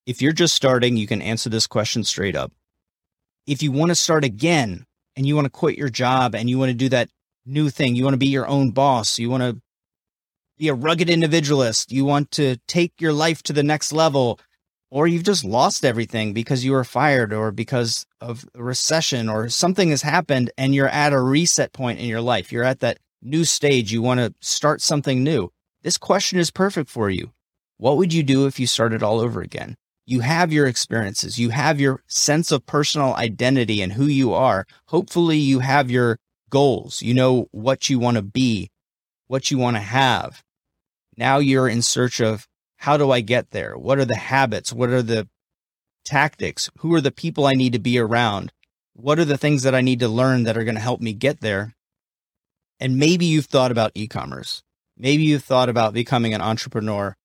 If 0.06 0.20
you're 0.20 0.32
just 0.32 0.54
starting, 0.54 0.96
you 0.96 1.06
can 1.06 1.22
answer 1.22 1.49
this 1.49 1.66
question 1.66 2.02
straight 2.02 2.34
up 2.34 2.52
if 3.46 3.62
you 3.62 3.72
want 3.72 3.90
to 3.90 3.94
start 3.94 4.25
again 4.25 4.84
and 5.16 5.26
you 5.26 5.34
want 5.34 5.46
to 5.46 5.50
quit 5.50 5.78
your 5.78 5.88
job 5.88 6.34
and 6.34 6.49
you 6.49 6.58
want 6.58 6.70
to 6.70 6.75
do 6.75 6.88
that 6.90 7.08
new 7.44 7.70
thing, 7.70 7.96
you 7.96 8.04
want 8.04 8.14
to 8.14 8.18
be 8.18 8.28
your 8.28 8.46
own 8.46 8.70
boss, 8.70 9.18
you 9.18 9.28
want 9.28 9.42
to 9.42 9.61
be 10.59 10.68
a 10.68 10.75
rugged 10.75 11.11
individualist, 11.11 11.92
you 11.92 12.04
want 12.04 12.30
to 12.32 12.56
take 12.68 12.92
your 13.00 13.12
life 13.12 13.42
to 13.44 13.52
the 13.52 13.62
next 13.62 13.92
level, 13.92 14.38
or 14.90 15.06
you've 15.06 15.23
just 15.23 15.44
lost 15.44 15.85
everything 15.85 16.32
because 16.32 16.64
you 16.64 16.73
were 16.73 16.85
fired 16.85 17.32
or 17.32 17.50
because 17.50 18.06
of 18.21 18.44
a 18.54 18.62
recession 18.62 19.28
or 19.28 19.49
something 19.49 19.90
has 19.90 20.02
happened 20.02 20.50
and 20.59 20.75
you're 20.75 20.88
at 20.88 21.12
a 21.12 21.21
reset 21.21 21.73
point 21.73 21.99
in 21.99 22.06
your 22.06 22.21
life. 22.21 22.52
You're 22.52 22.64
at 22.64 22.80
that 22.80 22.99
new 23.23 23.44
stage. 23.44 23.92
You 23.92 24.02
want 24.02 24.21
to 24.21 24.35
start 24.40 24.80
something 24.80 25.23
new. 25.23 25.50
This 25.82 25.99
question 25.99 26.38
is 26.38 26.50
perfect 26.50 26.90
for 26.90 27.11
you. 27.11 27.32
What 27.78 27.97
would 27.97 28.12
you 28.12 28.23
do 28.23 28.47
if 28.47 28.61
you 28.61 28.66
started 28.66 29.02
all 29.02 29.21
over 29.21 29.40
again? 29.40 29.76
you 30.06 30.21
have 30.21 30.52
your 30.52 30.66
experiences, 30.66 31.38
you 31.38 31.50
have 31.50 31.80
your 31.80 32.02
sense 32.06 32.50
of 32.50 32.66
personal 32.66 33.14
identity 33.14 33.80
and 33.82 33.92
who 33.92 34.06
you 34.06 34.35
are. 34.35 34.66
Hopefully, 34.87 35.38
you 35.38 35.61
have 35.61 35.90
your 35.90 36.18
goals. 36.50 37.02
You 37.02 37.14
know 37.14 37.47
what 37.52 37.88
you 37.88 37.99
want 37.99 38.16
to 38.16 38.23
be, 38.23 38.68
what 39.26 39.50
you 39.50 39.59
want 39.59 39.76
to 39.76 39.83
have. 39.83 40.43
Now 41.17 41.38
you're 41.38 41.69
in 41.69 41.83
search 41.83 42.21
of 42.21 42.49
how 42.76 42.97
do 42.97 43.11
I 43.11 43.21
get 43.21 43.50
there? 43.50 43.76
What 43.76 43.99
are 43.99 44.05
the 44.05 44.17
habits? 44.17 44.73
What 44.73 44.91
are 44.91 45.02
the 45.02 45.29
tactics? 46.05 46.71
Who 46.79 46.95
are 46.95 47.00
the 47.00 47.12
people 47.12 47.47
I 47.47 47.52
need 47.52 47.75
to 47.75 47.79
be 47.79 47.99
around? 47.99 48.52
What 48.95 49.19
are 49.19 49.25
the 49.25 49.38
things 49.38 49.62
that 49.62 49.75
I 49.75 49.81
need 49.81 50.00
to 50.00 50.09
learn 50.09 50.45
that 50.45 50.57
are 50.57 50.64
going 50.64 50.75
to 50.75 50.81
help 50.81 51.00
me 51.00 51.12
get 51.12 51.41
there? 51.41 51.75
And 52.81 52.99
maybe 52.99 53.26
you've 53.26 53.47
thought 53.47 53.71
about 53.71 53.93
e 53.95 54.09
commerce. 54.09 54.62
Maybe 54.97 55.23
you've 55.23 55.45
thought 55.45 55.69
about 55.69 55.95
becoming 55.95 56.35
an 56.35 56.41
entrepreneur. 56.41 57.17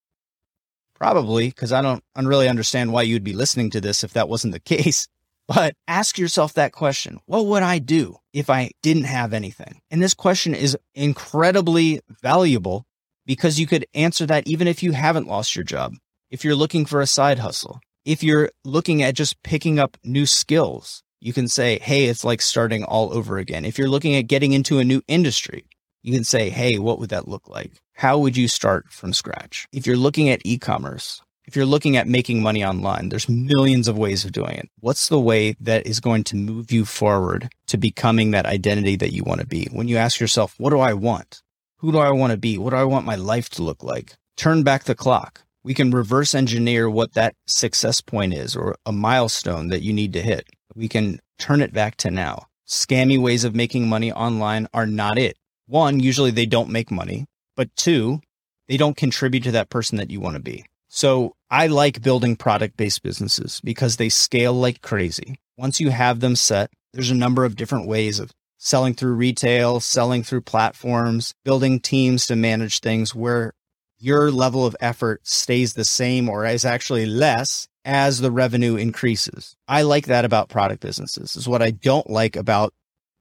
Probably, 0.94 1.50
because 1.50 1.72
I 1.72 1.82
don't 1.82 2.04
really 2.16 2.48
understand 2.48 2.92
why 2.92 3.04
you'd 3.04 3.24
be 3.24 3.34
listening 3.34 3.70
to 3.72 3.82
this 3.82 4.04
if 4.04 4.14
that 4.14 4.30
wasn't 4.30 4.54
the 4.54 4.60
case. 4.78 5.08
But 5.48 5.76
ask 5.88 6.18
yourself 6.18 6.54
that 6.54 6.74
question. 6.74 7.20
What 7.26 7.46
would 7.46 7.64
I 7.64 7.80
do 7.80 8.18
if 8.34 8.50
I 8.50 8.72
didn't 8.82 9.06
have 9.06 9.34
anything? 9.34 9.82
And 9.90 10.02
this 10.02 10.14
question 10.14 10.54
is 10.54 10.78
incredibly 10.94 12.02
valuable 12.22 12.86
because 13.26 13.60
you 13.60 13.68
could 13.68 13.86
answer 13.94 14.26
that 14.26 14.48
even 14.48 14.68
if 14.68 14.84
you 14.84 14.92
haven't 14.92 15.28
lost 15.28 15.56
your 15.56 15.64
job. 15.64 15.94
If 16.30 16.44
you're 16.44 16.56
looking 16.56 16.86
for 16.86 17.00
a 17.00 17.08
side 17.08 17.40
hustle, 17.40 17.80
if 18.04 18.24
you're 18.24 18.52
looking 18.66 19.02
at 19.04 19.16
just 19.16 19.42
picking 19.44 19.80
up 19.80 19.98
new 20.04 20.26
skills, 20.26 21.02
you 21.22 21.32
can 21.32 21.48
say, 21.48 21.80
Hey, 21.80 22.06
it's 22.06 22.26
like 22.26 22.42
starting 22.42 22.84
all 22.84 23.14
over 23.14 23.38
again. 23.38 23.64
If 23.64 23.78
you're 23.78 23.90
looking 23.90 24.16
at 24.16 24.28
getting 24.28 24.52
into 24.54 24.80
a 24.80 24.84
new 24.84 25.02
industry, 25.08 25.66
you 26.04 26.14
can 26.14 26.26
say, 26.26 26.50
Hey, 26.50 26.78
what 26.78 27.00
would 27.00 27.10
that 27.10 27.28
look 27.28 27.48
like? 27.48 27.82
how 27.98 28.20
would 28.20 28.38
you 28.38 28.48
start 28.48 28.90
from 28.90 29.12
scratch? 29.12 29.68
If 29.74 29.88
you're 29.88 29.98
looking 29.98 30.30
at 30.30 30.42
e-commerce, 30.46 31.22
if 31.48 31.56
you're 31.56 31.66
looking 31.66 31.98
at 31.98 32.08
making 32.08 32.42
money 32.42 32.64
online, 32.64 33.10
there's 33.10 33.30
millions 33.30 33.88
of 33.88 33.98
ways 33.98 34.26
of 34.26 34.34
doing 34.34 34.56
it. 34.56 34.70
What's 34.80 35.08
the 35.08 35.20
way 35.20 35.56
that 35.62 35.88
is 35.88 36.00
going 36.00 36.26
to 36.26 36.36
move 36.36 36.72
you 36.72 36.86
forward 36.86 37.50
to 37.68 37.78
becoming 37.78 38.32
that 38.32 38.46
identity 38.46 38.98
that 38.98 39.14
you 39.14 39.24
want 39.24 39.42
to 39.42 39.48
be? 39.48 39.68
When 39.72 39.88
you 39.88 39.98
ask 39.98 40.20
yourself, 40.20 40.56
what 40.58 40.72
do 40.72 40.80
I 40.80 40.94
want? 40.94 41.42
Who 41.78 41.92
do 41.92 42.00
I 42.00 42.12
want 42.12 42.32
to 42.32 42.38
be? 42.38 42.58
What 42.58 42.72
do 42.72 42.76
I 42.76 42.84
want 42.84 43.06
my 43.06 43.16
life 43.16 43.50
to 43.52 43.64
look 43.64 43.84
like? 43.84 44.16
Turn 44.36 44.64
back 44.64 44.84
the 44.84 44.96
clock. 44.96 45.42
We 45.64 45.74
can 45.74 45.92
reverse 45.92 46.36
engineer 46.36 46.90
what 46.90 47.14
that 47.14 47.36
success 47.46 48.02
point 48.02 48.34
is 48.34 48.56
or 48.56 48.76
a 48.86 48.92
milestone 48.92 49.70
that 49.70 49.82
you 49.82 49.94
need 49.94 50.14
to 50.14 50.22
hit. 50.22 50.48
We 50.76 50.88
can 50.88 51.20
turn 51.40 51.62
it 51.62 51.74
back 51.74 51.96
to 51.98 52.12
now. 52.12 52.48
Scammy 52.68 53.20
ways 53.20 53.44
of 53.44 53.56
making 53.56 53.88
money 53.88 54.12
online 54.12 54.68
are 54.74 54.86
not 54.86 55.18
it. 55.18 55.38
One, 55.66 56.00
usually 56.00 56.32
they 56.32 56.46
don't 56.46 56.70
make 56.70 56.92
money 56.92 57.26
but 57.58 57.76
two, 57.76 58.22
they 58.70 58.78
don't 58.78 58.96
contribute 58.96 59.44
to 59.44 59.52
that 59.52 59.70
person 59.70 59.98
that 59.98 60.12
you 60.12 60.22
want 60.22 60.36
to 60.36 60.42
be. 60.42 60.64
So 60.98 61.36
I 61.52 61.68
like 61.68 62.02
building 62.02 62.36
product 62.36 62.76
based 62.76 63.04
businesses 63.04 63.62
because 63.64 63.98
they 63.98 64.10
scale 64.10 64.54
like 64.54 64.82
crazy. 64.82 65.36
Once 65.56 65.80
you 65.80 65.92
have 65.92 66.22
them 66.22 66.36
set, 66.36 66.72
there's 66.92 67.12
a 67.12 67.16
number 67.16 67.46
of 67.46 67.56
different 67.56 67.88
ways 67.88 68.20
of 68.20 68.32
selling 68.58 68.96
through 68.96 69.14
retail, 69.14 69.80
selling 69.80 70.24
through 70.24 70.42
platforms, 70.42 71.36
building 71.46 71.80
teams 71.80 72.26
to 72.26 72.36
manage 72.36 72.80
things 72.80 73.14
where 73.14 73.54
your 74.00 74.32
level 74.32 74.66
of 74.66 74.76
effort 74.80 75.22
stays 75.28 75.74
the 75.74 75.86
same 75.86 76.28
or 76.28 76.48
is 76.48 76.66
actually 76.66 77.06
less 77.06 77.68
as 77.86 78.22
the 78.22 78.32
revenue 78.32 78.76
increases. 78.76 79.56
I 79.68 79.84
like 79.84 80.08
that 80.08 80.26
about 80.26 80.50
product 80.50 80.82
businesses. 80.82 81.36
Is 81.36 81.48
what 81.48 81.62
I 81.62 81.70
don't 81.70 82.10
like 82.10 82.36
about 82.36 82.74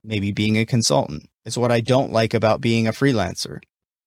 maybe 0.03 0.33
being 0.33 0.57
a 0.57 0.65
consultant. 0.65 1.29
It's 1.45 1.59
what 1.59 1.73
I 1.73 1.83
don't 1.83 2.11
like 2.11 2.33
about 2.33 2.63
being 2.63 2.87
a 2.87 2.93
freelancer 2.93 3.59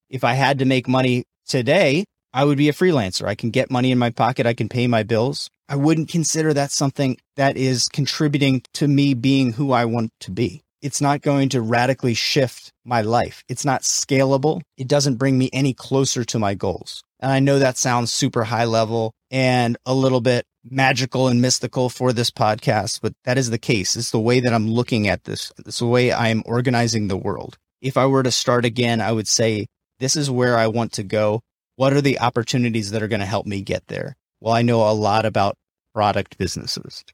if 0.10 0.24
I 0.24 0.34
had 0.34 0.58
to 0.58 0.66
make 0.66 0.88
money 0.88 1.26
today, 1.48 2.06
I 2.34 2.44
would 2.44 2.58
be 2.58 2.70
a 2.70 2.74
freelancer. 2.74 3.28
I 3.28 3.36
can 3.36 3.50
get 3.50 3.72
money 3.72 3.92
in 3.92 3.98
my 3.98 4.12
pocket. 4.12 4.46
I 4.46 4.54
can 4.54 4.70
pay 4.70 4.88
my 4.88 5.04
bills. 5.04 5.50
I 5.68 5.76
wouldn't 5.76 6.10
consider 6.10 6.54
that 6.54 6.72
something 6.72 7.18
that 7.36 7.58
is 7.58 7.88
contributing 7.88 8.64
to 8.76 8.88
me 8.88 9.14
being 9.14 9.54
who 9.54 9.72
I 9.72 9.86
want 9.86 10.12
to 10.22 10.32
be. 10.32 10.62
It's 10.82 11.02
not 11.02 11.22
going 11.22 11.50
to 11.50 11.62
radically 11.62 12.14
shift 12.14 12.72
my 12.86 13.02
life. 13.02 13.44
It's 13.50 13.66
not 13.66 13.82
scalable. 13.82 14.62
It 14.78 14.88
doesn't 14.88 15.16
bring 15.16 15.38
me 15.38 15.50
any 15.52 15.74
closer 15.74 16.24
to 16.26 16.40
my 16.40 16.54
goals. 16.54 17.04
And 17.20 17.32
I 17.32 17.40
know 17.40 17.60
that 17.60 17.78
sounds 17.78 18.14
super 18.14 18.46
high 18.46 18.66
level 18.66 19.12
and 19.30 19.78
a 19.86 19.94
little 19.94 20.22
bit 20.22 20.46
magical 20.64 21.28
and 21.28 21.42
mystical 21.42 21.90
for 21.90 22.14
this 22.14 22.32
podcast, 22.32 23.00
but 23.02 23.14
that 23.26 23.38
is 23.38 23.50
the 23.50 23.58
case. 23.58 23.96
It's 23.96 24.12
the 24.12 24.20
way 24.20 24.40
that 24.40 24.54
I'm 24.54 24.70
looking 24.70 25.08
at 25.08 25.26
this. 25.26 25.52
It's 25.66 25.80
the 25.80 25.86
way 25.86 26.12
I 26.12 26.30
am 26.30 26.44
organizing 26.46 27.08
the 27.08 27.18
world. 27.18 27.58
If 27.82 27.98
I 27.98 28.06
were 28.06 28.24
to 28.24 28.32
start 28.32 28.66
again, 28.66 29.02
I 29.02 29.12
would 29.12 29.28
say 29.28 29.68
this 30.00 30.16
is 30.16 30.32
where 30.32 30.58
I 30.58 30.68
want 30.68 30.94
to 30.94 31.04
go. 31.04 31.42
What 31.80 31.94
are 31.94 32.02
the 32.02 32.20
opportunities 32.20 32.92
that 32.92 33.02
are 33.02 33.08
going 33.08 33.22
to 33.22 33.26
help 33.26 33.46
me 33.46 33.62
get 33.62 33.88
there? 33.88 34.18
Well, 34.42 34.54
I 34.54 34.64
know 34.64 34.82
a 34.82 34.92
lot 34.92 35.26
about 35.26 35.58
product 35.94 36.38
businesses. 36.38 37.06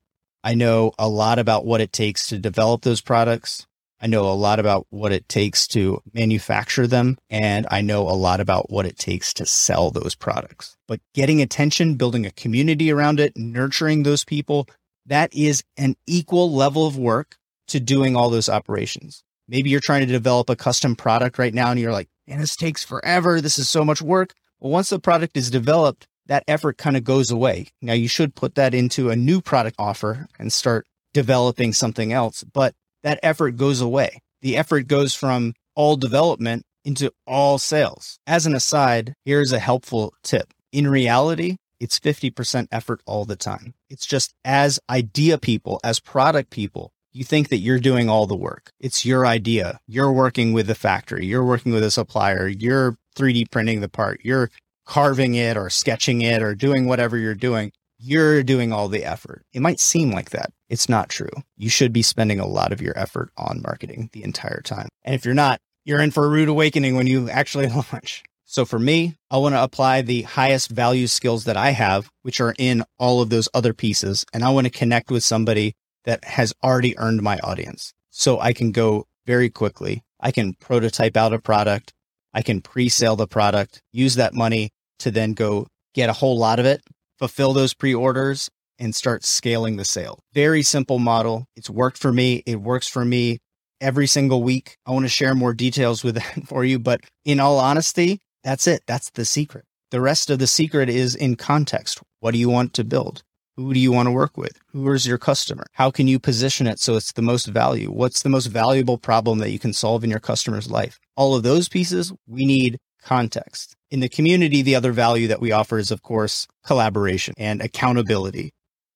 I 0.44 0.56
know 0.56 0.92
a 0.98 1.08
lot 1.08 1.38
about 1.38 1.68
what 1.68 1.82
it 1.82 1.94
takes 1.94 2.30
to 2.30 2.40
develop 2.40 2.82
those 2.82 3.00
products. 3.00 3.68
I 4.02 4.08
know 4.08 4.28
a 4.28 4.34
lot 4.34 4.60
about 4.60 4.88
what 4.90 5.12
it 5.12 5.30
takes 5.30 5.68
to 5.68 6.02
manufacture 6.16 6.88
them. 6.88 7.20
And 7.30 7.68
I 7.70 7.82
know 7.82 8.10
a 8.10 8.18
lot 8.18 8.40
about 8.40 8.72
what 8.72 8.88
it 8.88 8.98
takes 8.98 9.36
to 9.36 9.46
sell 9.46 9.92
those 9.92 10.16
products. 10.16 10.76
But 10.88 11.00
getting 11.14 11.44
attention, 11.44 11.94
building 11.94 12.26
a 12.26 12.32
community 12.32 12.92
around 12.92 13.20
it, 13.20 13.38
nurturing 13.38 14.02
those 14.02 14.26
people, 14.26 14.68
that 15.06 15.32
is 15.32 15.64
an 15.78 15.96
equal 16.08 16.52
level 16.52 16.88
of 16.88 16.98
work 16.98 17.38
to 17.68 17.80
doing 17.80 18.16
all 18.16 18.32
those 18.32 18.50
operations. 18.50 19.24
Maybe 19.48 19.70
you're 19.70 19.80
trying 19.80 20.08
to 20.08 20.12
develop 20.12 20.50
a 20.50 20.56
custom 20.56 20.96
product 20.96 21.38
right 21.38 21.54
now 21.54 21.70
and 21.70 21.80
you're 21.80 21.92
like, 21.92 22.10
and 22.28 22.42
this 22.42 22.56
takes 22.56 22.84
forever. 22.84 23.42
This 23.42 23.60
is 23.60 23.70
so 23.70 23.86
much 23.86 24.02
work. 24.02 24.34
Once 24.66 24.90
the 24.90 25.00
product 25.00 25.38
is 25.38 25.52
developed, 25.52 26.08
that 26.26 26.44
effort 26.48 26.76
kind 26.76 26.98
of 26.98 27.04
goes 27.04 27.30
away. 27.30 27.68
Now 27.84 27.94
you 27.94 28.08
should 28.08 28.34
put 28.34 28.56
that 28.56 28.74
into 28.74 29.12
a 29.12 29.16
new 29.16 29.40
product 29.40 29.76
offer 29.78 30.28
and 30.40 30.52
start 30.52 30.88
developing 31.14 31.72
something 31.72 32.12
else, 32.12 32.44
but 32.44 32.74
that 33.04 33.20
effort 33.22 33.58
goes 33.58 33.80
away. 33.80 34.18
The 34.42 34.58
effort 34.58 34.88
goes 34.88 35.14
from 35.14 35.54
all 35.76 35.98
development 35.98 36.64
into 36.84 37.12
all 37.28 37.60
sales. 37.60 38.18
As 38.26 38.48
an 38.48 38.56
aside, 38.56 39.14
here's 39.24 39.52
a 39.52 39.60
helpful 39.60 40.16
tip. 40.24 40.52
In 40.72 40.88
reality, 40.88 41.58
it's 41.80 42.00
50% 42.00 42.68
effort 42.72 43.02
all 43.06 43.26
the 43.26 43.36
time. 43.36 43.76
It's 43.92 44.08
just 44.08 44.34
as 44.44 44.80
idea 44.90 45.38
people, 45.38 45.80
as 45.84 46.00
product 46.00 46.50
people, 46.50 46.92
you 47.14 47.24
think 47.24 47.50
that 47.50 47.60
you're 47.60 47.80
doing 47.80 48.10
all 48.10 48.26
the 48.26 48.36
work. 48.36 48.72
It's 48.80 49.06
your 49.06 49.28
idea. 49.28 49.80
You're 49.88 50.12
working 50.12 50.54
with 50.54 50.66
the 50.68 50.76
factory. 50.76 51.28
You're 51.28 51.46
working 51.46 51.72
with 51.72 51.84
a 51.84 51.92
supplier. 51.92 52.48
You're 52.48 52.98
3D 53.16 53.52
printing 53.52 53.82
the 53.82 53.90
part. 53.90 54.22
You're 54.24 54.50
carving 54.86 55.36
it 55.36 55.58
or 55.58 55.70
sketching 55.70 56.22
it 56.22 56.42
or 56.42 56.56
doing 56.56 56.86
whatever 56.86 57.18
you're 57.18 57.36
doing. 57.36 57.72
You're 57.98 58.44
doing 58.44 58.72
all 58.72 58.88
the 58.88 59.06
effort. 59.06 59.44
It 59.54 59.62
might 59.62 59.80
seem 59.80 60.12
like 60.12 60.32
that. 60.32 60.52
It's 60.70 60.90
not 60.90 61.10
true. 61.10 61.30
You 61.58 61.70
should 61.70 61.94
be 61.94 62.02
spending 62.02 62.40
a 62.40 62.48
lot 62.48 62.72
of 62.72 62.82
your 62.82 62.98
effort 62.98 63.30
on 63.38 63.62
marketing 63.62 64.10
the 64.12 64.24
entire 64.24 64.62
time. 64.62 64.90
And 65.04 65.16
if 65.16 65.26
you're 65.26 65.34
not, 65.34 65.60
you're 65.86 66.02
in 66.02 66.12
for 66.12 66.26
a 66.26 66.30
rude 66.30 66.50
awakening 66.50 66.96
when 66.96 67.08
you 67.08 67.30
actually 67.30 67.68
launch. 67.94 68.24
So 68.46 68.64
for 68.64 68.80
me, 68.80 69.16
I 69.32 69.38
want 69.38 69.56
to 69.56 69.64
apply 69.64 70.02
the 70.02 70.22
highest 70.22 70.70
value 70.70 71.08
skills 71.08 71.46
that 71.46 71.58
I 71.58 71.72
have, 71.72 72.10
which 72.22 72.40
are 72.40 72.54
in 72.58 72.84
all 73.00 73.22
of 73.22 73.30
those 73.30 73.50
other 73.54 73.74
pieces. 73.74 74.26
And 74.34 74.44
I 74.44 74.50
want 74.50 74.66
to 74.66 74.72
connect 74.72 75.10
with 75.10 75.24
somebody 75.24 75.74
that 76.04 76.24
has 76.24 76.54
already 76.64 76.98
earned 76.98 77.22
my 77.22 77.38
audience. 77.40 77.94
So 78.12 78.40
I 78.40 78.54
can 78.54 78.72
go 78.72 79.08
very 79.26 79.50
quickly. 79.50 80.04
I 80.20 80.32
can 80.32 80.54
prototype 80.54 81.18
out 81.18 81.34
a 81.34 81.40
product. 81.40 81.94
I 82.36 82.42
can 82.42 82.62
pre 82.62 82.90
sale 82.90 83.16
the 83.16 83.28
product, 83.28 83.82
use 83.94 84.16
that 84.16 84.34
money 84.34 84.70
to 85.00 85.10
then 85.10 85.34
go 85.34 85.68
get 85.94 86.10
a 86.10 86.14
whole 86.14 86.38
lot 86.38 86.60
of 86.60 86.66
it, 86.66 86.82
fulfill 87.18 87.54
those 87.54 87.74
pre 87.74 87.96
orders, 87.96 88.50
and 88.78 88.94
start 88.94 89.24
scaling 89.24 89.78
the 89.78 89.86
sale. 89.86 90.20
Very 90.34 90.62
simple 90.62 91.00
model. 91.00 91.46
It's 91.56 91.70
worked 91.70 91.98
for 91.98 92.12
me. 92.12 92.44
It 92.46 92.58
works 92.62 92.90
for 92.90 93.06
me 93.06 93.40
every 93.80 94.06
single 94.06 94.44
week. 94.44 94.78
I 94.86 94.92
want 94.92 95.06
to 95.06 95.10
share 95.10 95.34
more 95.34 95.54
details 95.54 96.04
with 96.04 96.16
that 96.16 96.44
for 96.46 96.66
you, 96.66 96.78
but 96.78 97.02
in 97.24 97.40
all 97.40 97.58
honesty, 97.58 98.20
that's 98.44 98.68
it. 98.68 98.84
That's 98.86 99.10
the 99.12 99.26
secret. 99.26 99.66
The 99.92 100.02
rest 100.02 100.30
of 100.30 100.40
the 100.40 100.48
secret 100.48 100.90
is 100.90 101.16
in 101.16 101.36
context. 101.38 102.02
What 102.20 102.32
do 102.32 102.38
you 102.38 102.50
want 102.50 102.74
to 102.74 102.84
build? 102.84 103.24
Who 103.58 103.74
do 103.74 103.80
you 103.80 103.94
want 103.94 104.08
to 104.08 104.12
work 104.12 104.38
with? 104.38 104.60
Who 104.74 104.92
is 104.92 105.08
your 105.08 105.18
customer? 105.18 105.66
How 105.74 105.90
can 105.90 106.10
you 106.10 106.20
position 106.20 106.68
it 106.68 106.78
so 106.78 106.98
it's 106.98 107.14
the 107.14 107.22
most 107.22 107.48
value? 107.48 107.90
What's 107.90 108.22
the 108.22 108.30
most 108.30 108.48
valuable 108.48 108.98
problem 108.98 109.40
that 109.40 109.52
you 109.52 109.60
can 109.60 109.72
solve 109.72 110.04
in 110.04 110.10
your 110.10 110.20
customer's 110.20 110.70
life? 110.70 111.00
All 111.16 111.36
of 111.36 111.44
those 111.44 111.70
pieces, 111.70 112.12
we 112.28 112.46
need 112.46 112.80
context. 113.02 113.78
In 113.90 114.02
the 114.02 114.10
community, 114.10 114.62
the 114.62 114.76
other 114.76 114.92
value 114.92 115.28
that 115.28 115.40
we 115.40 115.54
offer 115.54 115.78
is, 115.78 115.90
of 115.90 116.02
course, 116.02 116.48
collaboration 116.66 117.34
and 117.38 117.62
accountability 117.62 118.52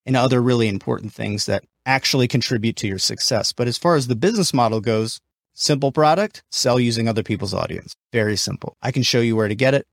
and 0.05 0.17
other 0.17 0.41
really 0.41 0.67
important 0.67 1.13
things 1.13 1.45
that 1.45 1.63
actually 1.85 2.27
contribute 2.27 2.75
to 2.77 2.87
your 2.87 2.99
success. 2.99 3.53
But 3.53 3.69
as 3.69 3.77
far 3.77 3.95
as 3.95 4.07
the 4.07 4.15
business 4.15 4.53
model 4.53 4.81
goes, 4.81 5.21
simple 5.53 5.93
product, 5.93 6.43
sell 6.51 6.81
using 6.81 7.07
other 7.07 7.23
people's 7.23 7.53
audience. 7.53 7.95
Very 8.11 8.35
simple. 8.35 8.75
I 8.81 8.91
can 8.91 9.03
show 9.03 9.21
you 9.21 9.37
where 9.37 9.47
to 9.47 9.55
get 9.55 9.73
it. 9.73 9.87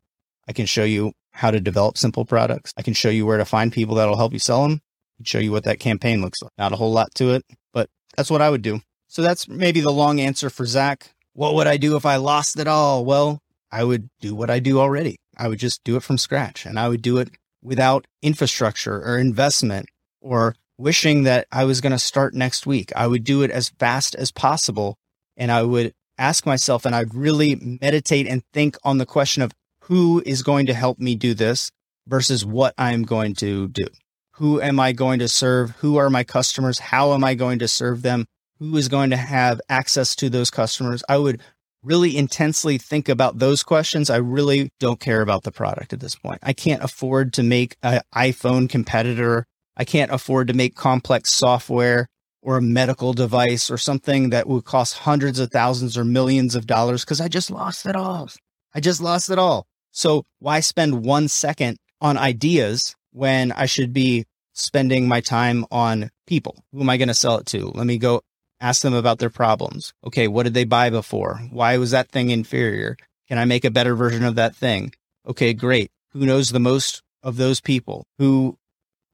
I 0.49 0.53
can 0.53 0.67
show 0.67 0.85
you 0.85 1.13
how 1.37 1.51
to 1.51 1.61
develop 1.61 1.99
simple 1.99 2.25
products. 2.25 2.73
I 2.79 2.83
can 2.83 2.95
show 2.95 3.11
you 3.11 3.27
where 3.27 3.37
to 3.37 3.45
find 3.45 3.71
people 3.71 3.97
that'll 3.97 4.17
help 4.17 4.33
you 4.33 4.39
sell 4.39 4.63
them. 4.63 4.81
Show 5.23 5.39
you 5.39 5.53
what 5.53 5.65
that 5.65 5.81
campaign 5.81 6.23
looks 6.23 6.43
like. 6.43 6.53
Not 6.57 6.73
a 6.73 6.77
whole 6.77 6.93
lot 6.93 7.15
to 7.17 7.35
it, 7.35 7.45
but 7.73 7.89
that's 8.17 8.31
what 8.31 8.43
I 8.43 8.51
would 8.51 8.63
do. 8.63 8.81
So 9.09 9.23
that's 9.23 9.47
maybe 9.47 9.81
the 9.81 9.93
long 9.93 10.19
answer 10.19 10.51
for 10.51 10.65
Zach. 10.65 11.15
What 11.35 11.55
would 11.55 11.67
I 11.67 11.77
do 11.77 11.97
if 11.97 12.07
I 12.07 12.17
lost 12.17 12.59
it 12.59 12.67
all? 12.67 13.05
Well, 13.05 13.41
I 13.71 13.85
would 13.85 14.09
do 14.21 14.35
what 14.35 14.51
I 14.51 14.59
do 14.61 14.81
already. 14.81 15.17
I 15.37 15.49
would 15.49 15.59
just 15.59 15.85
do 15.85 15.97
it 15.97 16.03
from 16.03 16.19
scratch 16.19 16.65
and 16.65 16.79
I 16.79 16.89
would 16.89 17.03
do 17.03 17.19
it 17.19 17.29
without 17.63 18.07
infrastructure 18.23 19.03
or 19.03 19.19
investment 19.19 19.87
or 20.23 20.57
wishing 20.79 21.25
that 21.25 21.47
I 21.53 21.65
was 21.65 21.83
going 21.83 21.93
to 21.93 21.99
start 21.99 22.35
next 22.35 22.67
week. 22.67 22.93
I 22.97 23.07
would 23.07 23.25
do 23.25 23.43
it 23.43 23.51
as 23.51 23.71
fast 23.79 24.15
as 24.15 24.33
possible 24.33 24.97
and 25.37 25.53
I 25.53 25.63
would 25.63 25.93
ask 26.17 26.47
myself 26.47 26.87
and 26.87 26.95
I'd 26.95 27.15
really 27.15 27.79
meditate 27.83 28.27
and 28.27 28.43
think 28.55 28.77
on 28.85 28.99
the 28.99 29.07
question 29.07 29.43
of 29.43 29.53
who 29.87 30.21
is 30.27 30.43
going 30.43 30.67
to 30.67 30.75
help 30.75 30.99
me 30.99 31.15
do 31.15 31.33
this 31.33 31.71
versus 32.09 32.45
what 32.45 32.75
I'm 32.77 33.05
going 33.05 33.35
to 33.37 33.69
do. 33.69 33.87
Who 34.33 34.61
am 34.61 34.81
I 34.81 34.93
going 34.93 35.21
to 35.21 35.29
serve? 35.29 35.71
Who 35.79 35.97
are 35.97 36.11
my 36.11 36.25
customers? 36.25 36.79
How 36.81 37.13
am 37.13 37.23
I 37.23 37.35
going 37.35 37.61
to 37.61 37.69
serve 37.69 38.03
them? 38.03 38.27
Who 38.59 38.77
is 38.77 38.89
going 38.89 39.11
to 39.11 39.17
have 39.17 39.61
access 39.69 40.17
to 40.17 40.29
those 40.29 40.51
customers? 40.51 41.05
I 41.09 41.19
would 41.19 41.41
really 41.85 42.17
intensely 42.17 42.79
think 42.79 43.09
about 43.09 43.39
those 43.39 43.63
questions. 43.63 44.11
I 44.11 44.17
really 44.17 44.71
don't 44.81 44.99
care 44.99 45.21
about 45.21 45.45
the 45.45 45.53
product 45.53 45.93
at 45.93 46.01
this 46.01 46.17
point. 46.17 46.41
I 46.43 46.53
can't 46.53 46.83
afford 46.83 47.33
to 47.35 47.45
make 47.45 47.77
an 47.85 48.01
iPhone 48.13 48.69
competitor. 48.69 49.47
I 49.77 49.85
can't 49.85 50.11
afford 50.11 50.49
to 50.49 50.55
make 50.55 50.75
complex 50.75 51.33
software 51.33 52.09
or 52.43 52.57
a 52.57 52.63
medical 52.63 53.13
device 53.13 53.71
or 53.71 53.79
something 53.79 54.31
that 54.31 54.49
would 54.49 54.65
cost 54.65 54.99
hundreds 54.99 55.39
of 55.39 55.53
thousands 55.53 55.97
or 55.97 56.05
millions 56.05 56.57
of 56.57 56.67
dollars 56.67 57.05
because 57.05 57.21
I 57.21 57.29
just 57.29 57.53
lost 57.53 57.87
it 57.87 57.95
all. 57.95 58.29
I 58.75 58.81
just 58.81 59.01
lost 59.01 59.31
it 59.31 59.39
all. 59.39 59.67
So 59.97 60.27
why 60.41 60.61
spend 60.61 61.07
one 61.07 61.27
second 61.29 61.79
on 62.03 62.19
ideas 62.19 62.95
when 63.13 63.51
I 63.53 63.65
should 63.65 63.95
be 63.95 64.27
spending 64.53 65.09
my 65.09 65.23
time 65.23 65.65
on 65.71 66.11
people? 66.27 66.63
Who 66.73 66.83
am 66.83 66.91
I 66.91 66.99
going 66.99 67.09
to 67.09 67.15
sell 67.15 67.39
it 67.39 67.47
to? 67.47 67.69
Let 67.69 67.87
me 67.87 67.97
go 67.97 68.21
ask 68.61 68.83
them 68.83 68.93
about 68.93 69.21
their 69.21 69.31
problems. 69.31 69.95
Okay. 70.07 70.29
What 70.29 70.43
did 70.43 70.53
they 70.53 70.65
buy 70.65 70.91
before? 70.91 71.41
Why 71.51 71.79
was 71.79 71.93
that 71.93 72.11
thing 72.11 72.29
inferior? 72.29 72.99
Can 73.29 73.39
I 73.39 73.47
make 73.47 73.65
a 73.65 73.71
better 73.71 73.95
version 73.95 74.23
of 74.25 74.35
that 74.35 74.55
thing? 74.55 74.93
Okay, 75.27 75.55
great. 75.55 75.91
Who 76.11 76.27
knows 76.27 76.51
the 76.51 76.61
most 76.61 77.03
of 77.23 77.39
those 77.39 77.63
people? 77.63 78.05
Who 78.19 78.59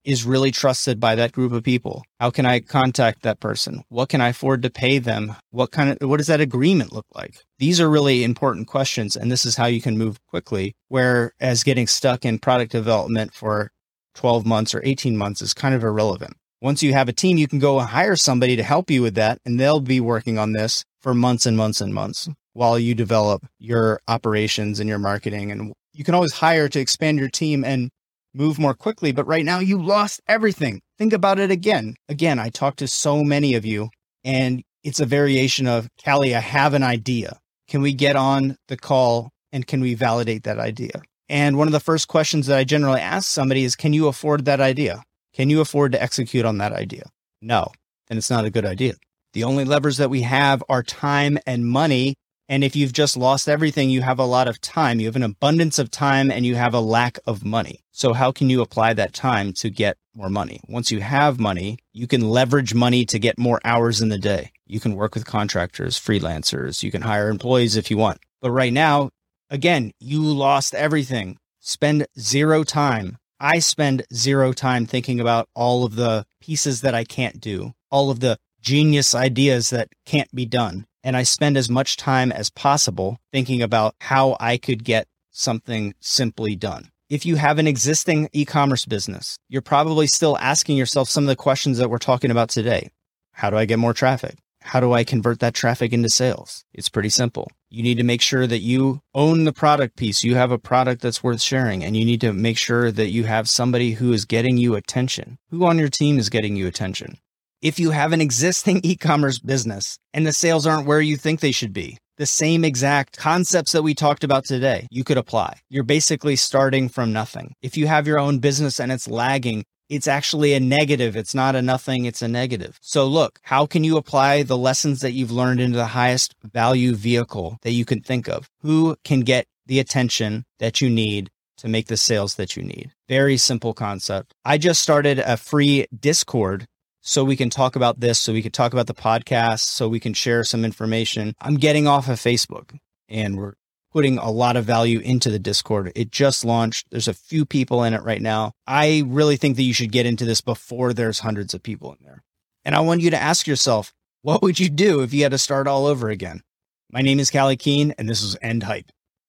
is 0.04 0.24
really 0.24 0.50
trusted 0.50 0.98
by 0.98 1.14
that 1.14 1.32
group 1.32 1.52
of 1.52 1.62
people? 1.62 2.02
How 2.18 2.30
can 2.30 2.46
I 2.46 2.60
contact 2.60 3.22
that 3.22 3.40
person? 3.40 3.82
What 3.88 4.08
can 4.08 4.20
I 4.20 4.28
afford 4.28 4.62
to 4.62 4.70
pay 4.70 4.98
them? 4.98 5.36
What 5.50 5.70
kind 5.70 5.90
of, 5.90 6.08
what 6.08 6.18
does 6.18 6.26
that 6.26 6.40
agreement 6.40 6.92
look 6.92 7.06
like? 7.14 7.44
These 7.58 7.80
are 7.80 7.88
really 7.88 8.24
important 8.24 8.66
questions. 8.66 9.16
And 9.16 9.30
this 9.30 9.44
is 9.44 9.56
how 9.56 9.66
you 9.66 9.80
can 9.80 9.98
move 9.98 10.18
quickly. 10.26 10.74
Whereas 10.88 11.64
getting 11.64 11.86
stuck 11.86 12.24
in 12.24 12.38
product 12.38 12.72
development 12.72 13.34
for 13.34 13.70
12 14.14 14.44
months 14.44 14.74
or 14.74 14.82
18 14.84 15.16
months 15.16 15.42
is 15.42 15.54
kind 15.54 15.74
of 15.74 15.84
irrelevant. 15.84 16.36
Once 16.60 16.82
you 16.82 16.92
have 16.92 17.08
a 17.08 17.12
team, 17.12 17.38
you 17.38 17.48
can 17.48 17.58
go 17.58 17.78
hire 17.80 18.14
somebody 18.14 18.56
to 18.56 18.62
help 18.62 18.90
you 18.90 19.02
with 19.02 19.14
that 19.14 19.38
and 19.44 19.58
they'll 19.58 19.80
be 19.80 20.00
working 20.00 20.38
on 20.38 20.52
this 20.52 20.84
for 21.00 21.14
months 21.14 21.46
and 21.46 21.56
months 21.56 21.80
and 21.80 21.92
months 21.92 22.28
while 22.52 22.78
you 22.78 22.94
develop 22.94 23.44
your 23.58 24.00
operations 24.06 24.78
and 24.78 24.88
your 24.88 24.98
marketing. 24.98 25.50
And 25.50 25.72
you 25.92 26.04
can 26.04 26.14
always 26.14 26.34
hire 26.34 26.68
to 26.68 26.80
expand 26.80 27.18
your 27.18 27.28
team 27.28 27.64
and 27.64 27.90
move 28.34 28.58
more 28.58 28.74
quickly. 28.74 29.12
But 29.12 29.26
right 29.26 29.44
now 29.44 29.58
you 29.58 29.82
lost 29.82 30.20
everything. 30.26 30.80
Think 30.98 31.12
about 31.12 31.38
it 31.38 31.50
again. 31.50 31.96
Again, 32.08 32.38
I 32.38 32.48
talked 32.48 32.78
to 32.78 32.88
so 32.88 33.22
many 33.22 33.54
of 33.54 33.64
you 33.64 33.90
and 34.24 34.62
it's 34.84 35.00
a 35.00 35.06
variation 35.06 35.66
of 35.66 35.88
Callie, 36.04 36.34
I 36.34 36.40
have 36.40 36.74
an 36.74 36.82
idea. 36.82 37.38
Can 37.68 37.82
we 37.82 37.92
get 37.92 38.16
on 38.16 38.56
the 38.68 38.76
call 38.76 39.30
and 39.52 39.66
can 39.66 39.80
we 39.80 39.94
validate 39.94 40.44
that 40.44 40.58
idea? 40.58 41.02
And 41.28 41.56
one 41.56 41.68
of 41.68 41.72
the 41.72 41.80
first 41.80 42.08
questions 42.08 42.46
that 42.46 42.58
I 42.58 42.64
generally 42.64 43.00
ask 43.00 43.28
somebody 43.28 43.64
is, 43.64 43.76
can 43.76 43.92
you 43.92 44.08
afford 44.08 44.44
that 44.44 44.60
idea? 44.60 45.02
Can 45.34 45.48
you 45.48 45.60
afford 45.60 45.92
to 45.92 46.02
execute 46.02 46.44
on 46.44 46.58
that 46.58 46.72
idea? 46.72 47.04
No, 47.40 47.68
then 48.08 48.18
it's 48.18 48.30
not 48.30 48.44
a 48.44 48.50
good 48.50 48.66
idea. 48.66 48.94
The 49.32 49.44
only 49.44 49.64
levers 49.64 49.96
that 49.96 50.10
we 50.10 50.22
have 50.22 50.62
are 50.68 50.82
time 50.82 51.38
and 51.46 51.66
money. 51.66 52.16
And 52.52 52.62
if 52.62 52.76
you've 52.76 52.92
just 52.92 53.16
lost 53.16 53.48
everything, 53.48 53.88
you 53.88 54.02
have 54.02 54.18
a 54.18 54.26
lot 54.26 54.46
of 54.46 54.60
time. 54.60 55.00
You 55.00 55.06
have 55.06 55.16
an 55.16 55.22
abundance 55.22 55.78
of 55.78 55.90
time 55.90 56.30
and 56.30 56.44
you 56.44 56.54
have 56.54 56.74
a 56.74 56.80
lack 56.80 57.18
of 57.26 57.46
money. 57.46 57.80
So 57.92 58.12
how 58.12 58.30
can 58.30 58.50
you 58.50 58.60
apply 58.60 58.92
that 58.92 59.14
time 59.14 59.54
to 59.54 59.70
get 59.70 59.96
more 60.14 60.28
money? 60.28 60.60
Once 60.68 60.90
you 60.90 61.00
have 61.00 61.40
money, 61.40 61.78
you 61.94 62.06
can 62.06 62.28
leverage 62.28 62.74
money 62.74 63.06
to 63.06 63.18
get 63.18 63.38
more 63.38 63.58
hours 63.64 64.02
in 64.02 64.10
the 64.10 64.18
day. 64.18 64.52
You 64.66 64.80
can 64.80 64.96
work 64.96 65.14
with 65.14 65.24
contractors, 65.24 65.98
freelancers. 65.98 66.82
You 66.82 66.90
can 66.90 67.00
hire 67.00 67.30
employees 67.30 67.74
if 67.74 67.90
you 67.90 67.96
want. 67.96 68.20
But 68.42 68.50
right 68.50 68.70
now, 68.70 69.08
again, 69.48 69.92
you 69.98 70.20
lost 70.20 70.74
everything. 70.74 71.38
Spend 71.58 72.06
zero 72.20 72.64
time. 72.64 73.16
I 73.40 73.60
spend 73.60 74.04
zero 74.12 74.52
time 74.52 74.84
thinking 74.84 75.20
about 75.20 75.48
all 75.54 75.86
of 75.86 75.96
the 75.96 76.26
pieces 76.42 76.82
that 76.82 76.94
I 76.94 77.04
can't 77.04 77.40
do, 77.40 77.72
all 77.90 78.10
of 78.10 78.20
the 78.20 78.36
genius 78.60 79.14
ideas 79.14 79.70
that 79.70 79.88
can't 80.04 80.30
be 80.34 80.44
done 80.44 80.84
and 81.02 81.16
I 81.16 81.22
spend 81.22 81.56
as 81.56 81.70
much 81.70 81.96
time 81.96 82.32
as 82.32 82.50
possible 82.50 83.18
thinking 83.32 83.62
about 83.62 83.94
how 84.00 84.36
I 84.40 84.56
could 84.56 84.84
get 84.84 85.06
something 85.30 85.94
simply 86.00 86.56
done. 86.56 86.90
If 87.08 87.26
you 87.26 87.36
have 87.36 87.58
an 87.58 87.66
existing 87.66 88.28
e 88.32 88.44
commerce 88.44 88.86
business, 88.86 89.36
you're 89.48 89.62
probably 89.62 90.06
still 90.06 90.38
asking 90.38 90.76
yourself 90.76 91.08
some 91.08 91.24
of 91.24 91.28
the 91.28 91.36
questions 91.36 91.78
that 91.78 91.90
we're 91.90 91.98
talking 91.98 92.30
about 92.30 92.48
today. 92.48 92.90
How 93.32 93.50
do 93.50 93.56
I 93.56 93.64
get 93.64 93.78
more 93.78 93.92
traffic? 93.92 94.38
How 94.62 94.80
do 94.80 94.92
I 94.92 95.04
convert 95.04 95.40
that 95.40 95.54
traffic 95.54 95.92
into 95.92 96.08
sales? 96.08 96.64
It's 96.72 96.88
pretty 96.88 97.08
simple. 97.08 97.50
You 97.68 97.82
need 97.82 97.96
to 97.96 98.04
make 98.04 98.22
sure 98.22 98.46
that 98.46 98.60
you 98.60 99.00
own 99.14 99.44
the 99.44 99.52
product 99.52 99.96
piece. 99.96 100.22
You 100.22 100.36
have 100.36 100.52
a 100.52 100.58
product 100.58 101.02
that's 101.02 101.22
worth 101.22 101.42
sharing, 101.42 101.82
and 101.82 101.96
you 101.96 102.04
need 102.04 102.20
to 102.20 102.32
make 102.32 102.58
sure 102.58 102.92
that 102.92 103.10
you 103.10 103.24
have 103.24 103.48
somebody 103.48 103.92
who 103.92 104.12
is 104.12 104.24
getting 104.24 104.56
you 104.56 104.74
attention. 104.74 105.38
Who 105.50 105.64
on 105.66 105.78
your 105.78 105.88
team 105.88 106.18
is 106.18 106.28
getting 106.28 106.54
you 106.54 106.66
attention? 106.66 107.18
If 107.62 107.78
you 107.78 107.92
have 107.92 108.12
an 108.12 108.20
existing 108.20 108.80
e 108.84 108.96
commerce 108.96 109.38
business 109.38 109.98
and 110.12 110.26
the 110.26 110.32
sales 110.32 110.66
aren't 110.66 110.86
where 110.86 111.00
you 111.00 111.16
think 111.16 111.40
they 111.40 111.52
should 111.52 111.72
be. 111.72 111.96
The 112.18 112.26
same 112.26 112.64
exact 112.64 113.16
concepts 113.16 113.72
that 113.72 113.82
we 113.82 113.94
talked 113.94 114.22
about 114.22 114.44
today, 114.44 114.86
you 114.90 115.02
could 115.02 115.16
apply. 115.16 115.60
You're 115.70 115.82
basically 115.82 116.36
starting 116.36 116.88
from 116.88 117.12
nothing. 117.12 117.54
If 117.62 117.76
you 117.76 117.86
have 117.86 118.06
your 118.06 118.18
own 118.18 118.38
business 118.38 118.78
and 118.78 118.92
it's 118.92 119.08
lagging, 119.08 119.64
it's 119.88 120.06
actually 120.06 120.52
a 120.52 120.60
negative. 120.60 121.16
It's 121.16 121.34
not 121.34 121.54
a 121.54 121.62
nothing, 121.62 122.04
it's 122.04 122.22
a 122.22 122.28
negative. 122.28 122.78
So 122.82 123.06
look, 123.06 123.38
how 123.42 123.66
can 123.66 123.82
you 123.82 123.96
apply 123.96 124.42
the 124.42 124.58
lessons 124.58 125.00
that 125.00 125.12
you've 125.12 125.30
learned 125.30 125.60
into 125.60 125.76
the 125.76 125.86
highest 125.86 126.34
value 126.42 126.94
vehicle 126.94 127.58
that 127.62 127.72
you 127.72 127.84
can 127.84 128.00
think 128.00 128.28
of? 128.28 128.48
Who 128.60 128.96
can 129.04 129.20
get 129.20 129.46
the 129.66 129.80
attention 129.80 130.44
that 130.58 130.80
you 130.80 130.90
need 130.90 131.30
to 131.58 131.68
make 131.68 131.86
the 131.86 131.96
sales 131.96 132.34
that 132.34 132.56
you 132.56 132.62
need? 132.62 132.92
Very 133.08 133.36
simple 133.36 133.74
concept. 133.74 134.34
I 134.44 134.58
just 134.58 134.82
started 134.82 135.18
a 135.18 135.36
free 135.36 135.86
Discord 135.98 136.66
so 137.02 137.24
we 137.24 137.36
can 137.36 137.50
talk 137.50 137.76
about 137.76 138.00
this, 138.00 138.18
so 138.18 138.32
we 138.32 138.42
can 138.42 138.52
talk 138.52 138.72
about 138.72 138.86
the 138.86 138.94
podcast, 138.94 139.60
so 139.60 139.88
we 139.88 140.00
can 140.00 140.14
share 140.14 140.44
some 140.44 140.64
information. 140.64 141.34
I'm 141.40 141.56
getting 141.56 141.86
off 141.86 142.08
of 142.08 142.18
Facebook 142.18 142.78
and 143.08 143.36
we're 143.36 143.54
putting 143.92 144.18
a 144.18 144.30
lot 144.30 144.56
of 144.56 144.64
value 144.64 145.00
into 145.00 145.28
the 145.28 145.38
Discord. 145.38 145.92
It 145.94 146.10
just 146.10 146.44
launched. 146.44 146.86
There's 146.90 147.08
a 147.08 147.14
few 147.14 147.44
people 147.44 147.84
in 147.84 147.92
it 147.92 148.02
right 148.02 148.22
now. 148.22 148.52
I 148.66 149.02
really 149.06 149.36
think 149.36 149.56
that 149.56 149.64
you 149.64 149.74
should 149.74 149.92
get 149.92 150.06
into 150.06 150.24
this 150.24 150.40
before 150.40 150.92
there's 150.92 151.18
hundreds 151.18 151.52
of 151.52 151.62
people 151.62 151.92
in 151.92 151.98
there. 152.06 152.22
And 152.64 152.74
I 152.74 152.80
want 152.80 153.02
you 153.02 153.10
to 153.10 153.20
ask 153.20 153.46
yourself, 153.46 153.92
what 154.22 154.40
would 154.40 154.60
you 154.60 154.70
do 154.70 155.02
if 155.02 155.12
you 155.12 155.24
had 155.24 155.32
to 155.32 155.38
start 155.38 155.66
all 155.66 155.86
over 155.86 156.08
again? 156.08 156.42
My 156.90 157.02
name 157.02 157.18
is 157.18 157.30
Callie 157.30 157.56
Keen, 157.56 157.92
and 157.98 158.08
this 158.08 158.22
is 158.22 158.36
End 158.40 158.62
Hype. 158.62 158.92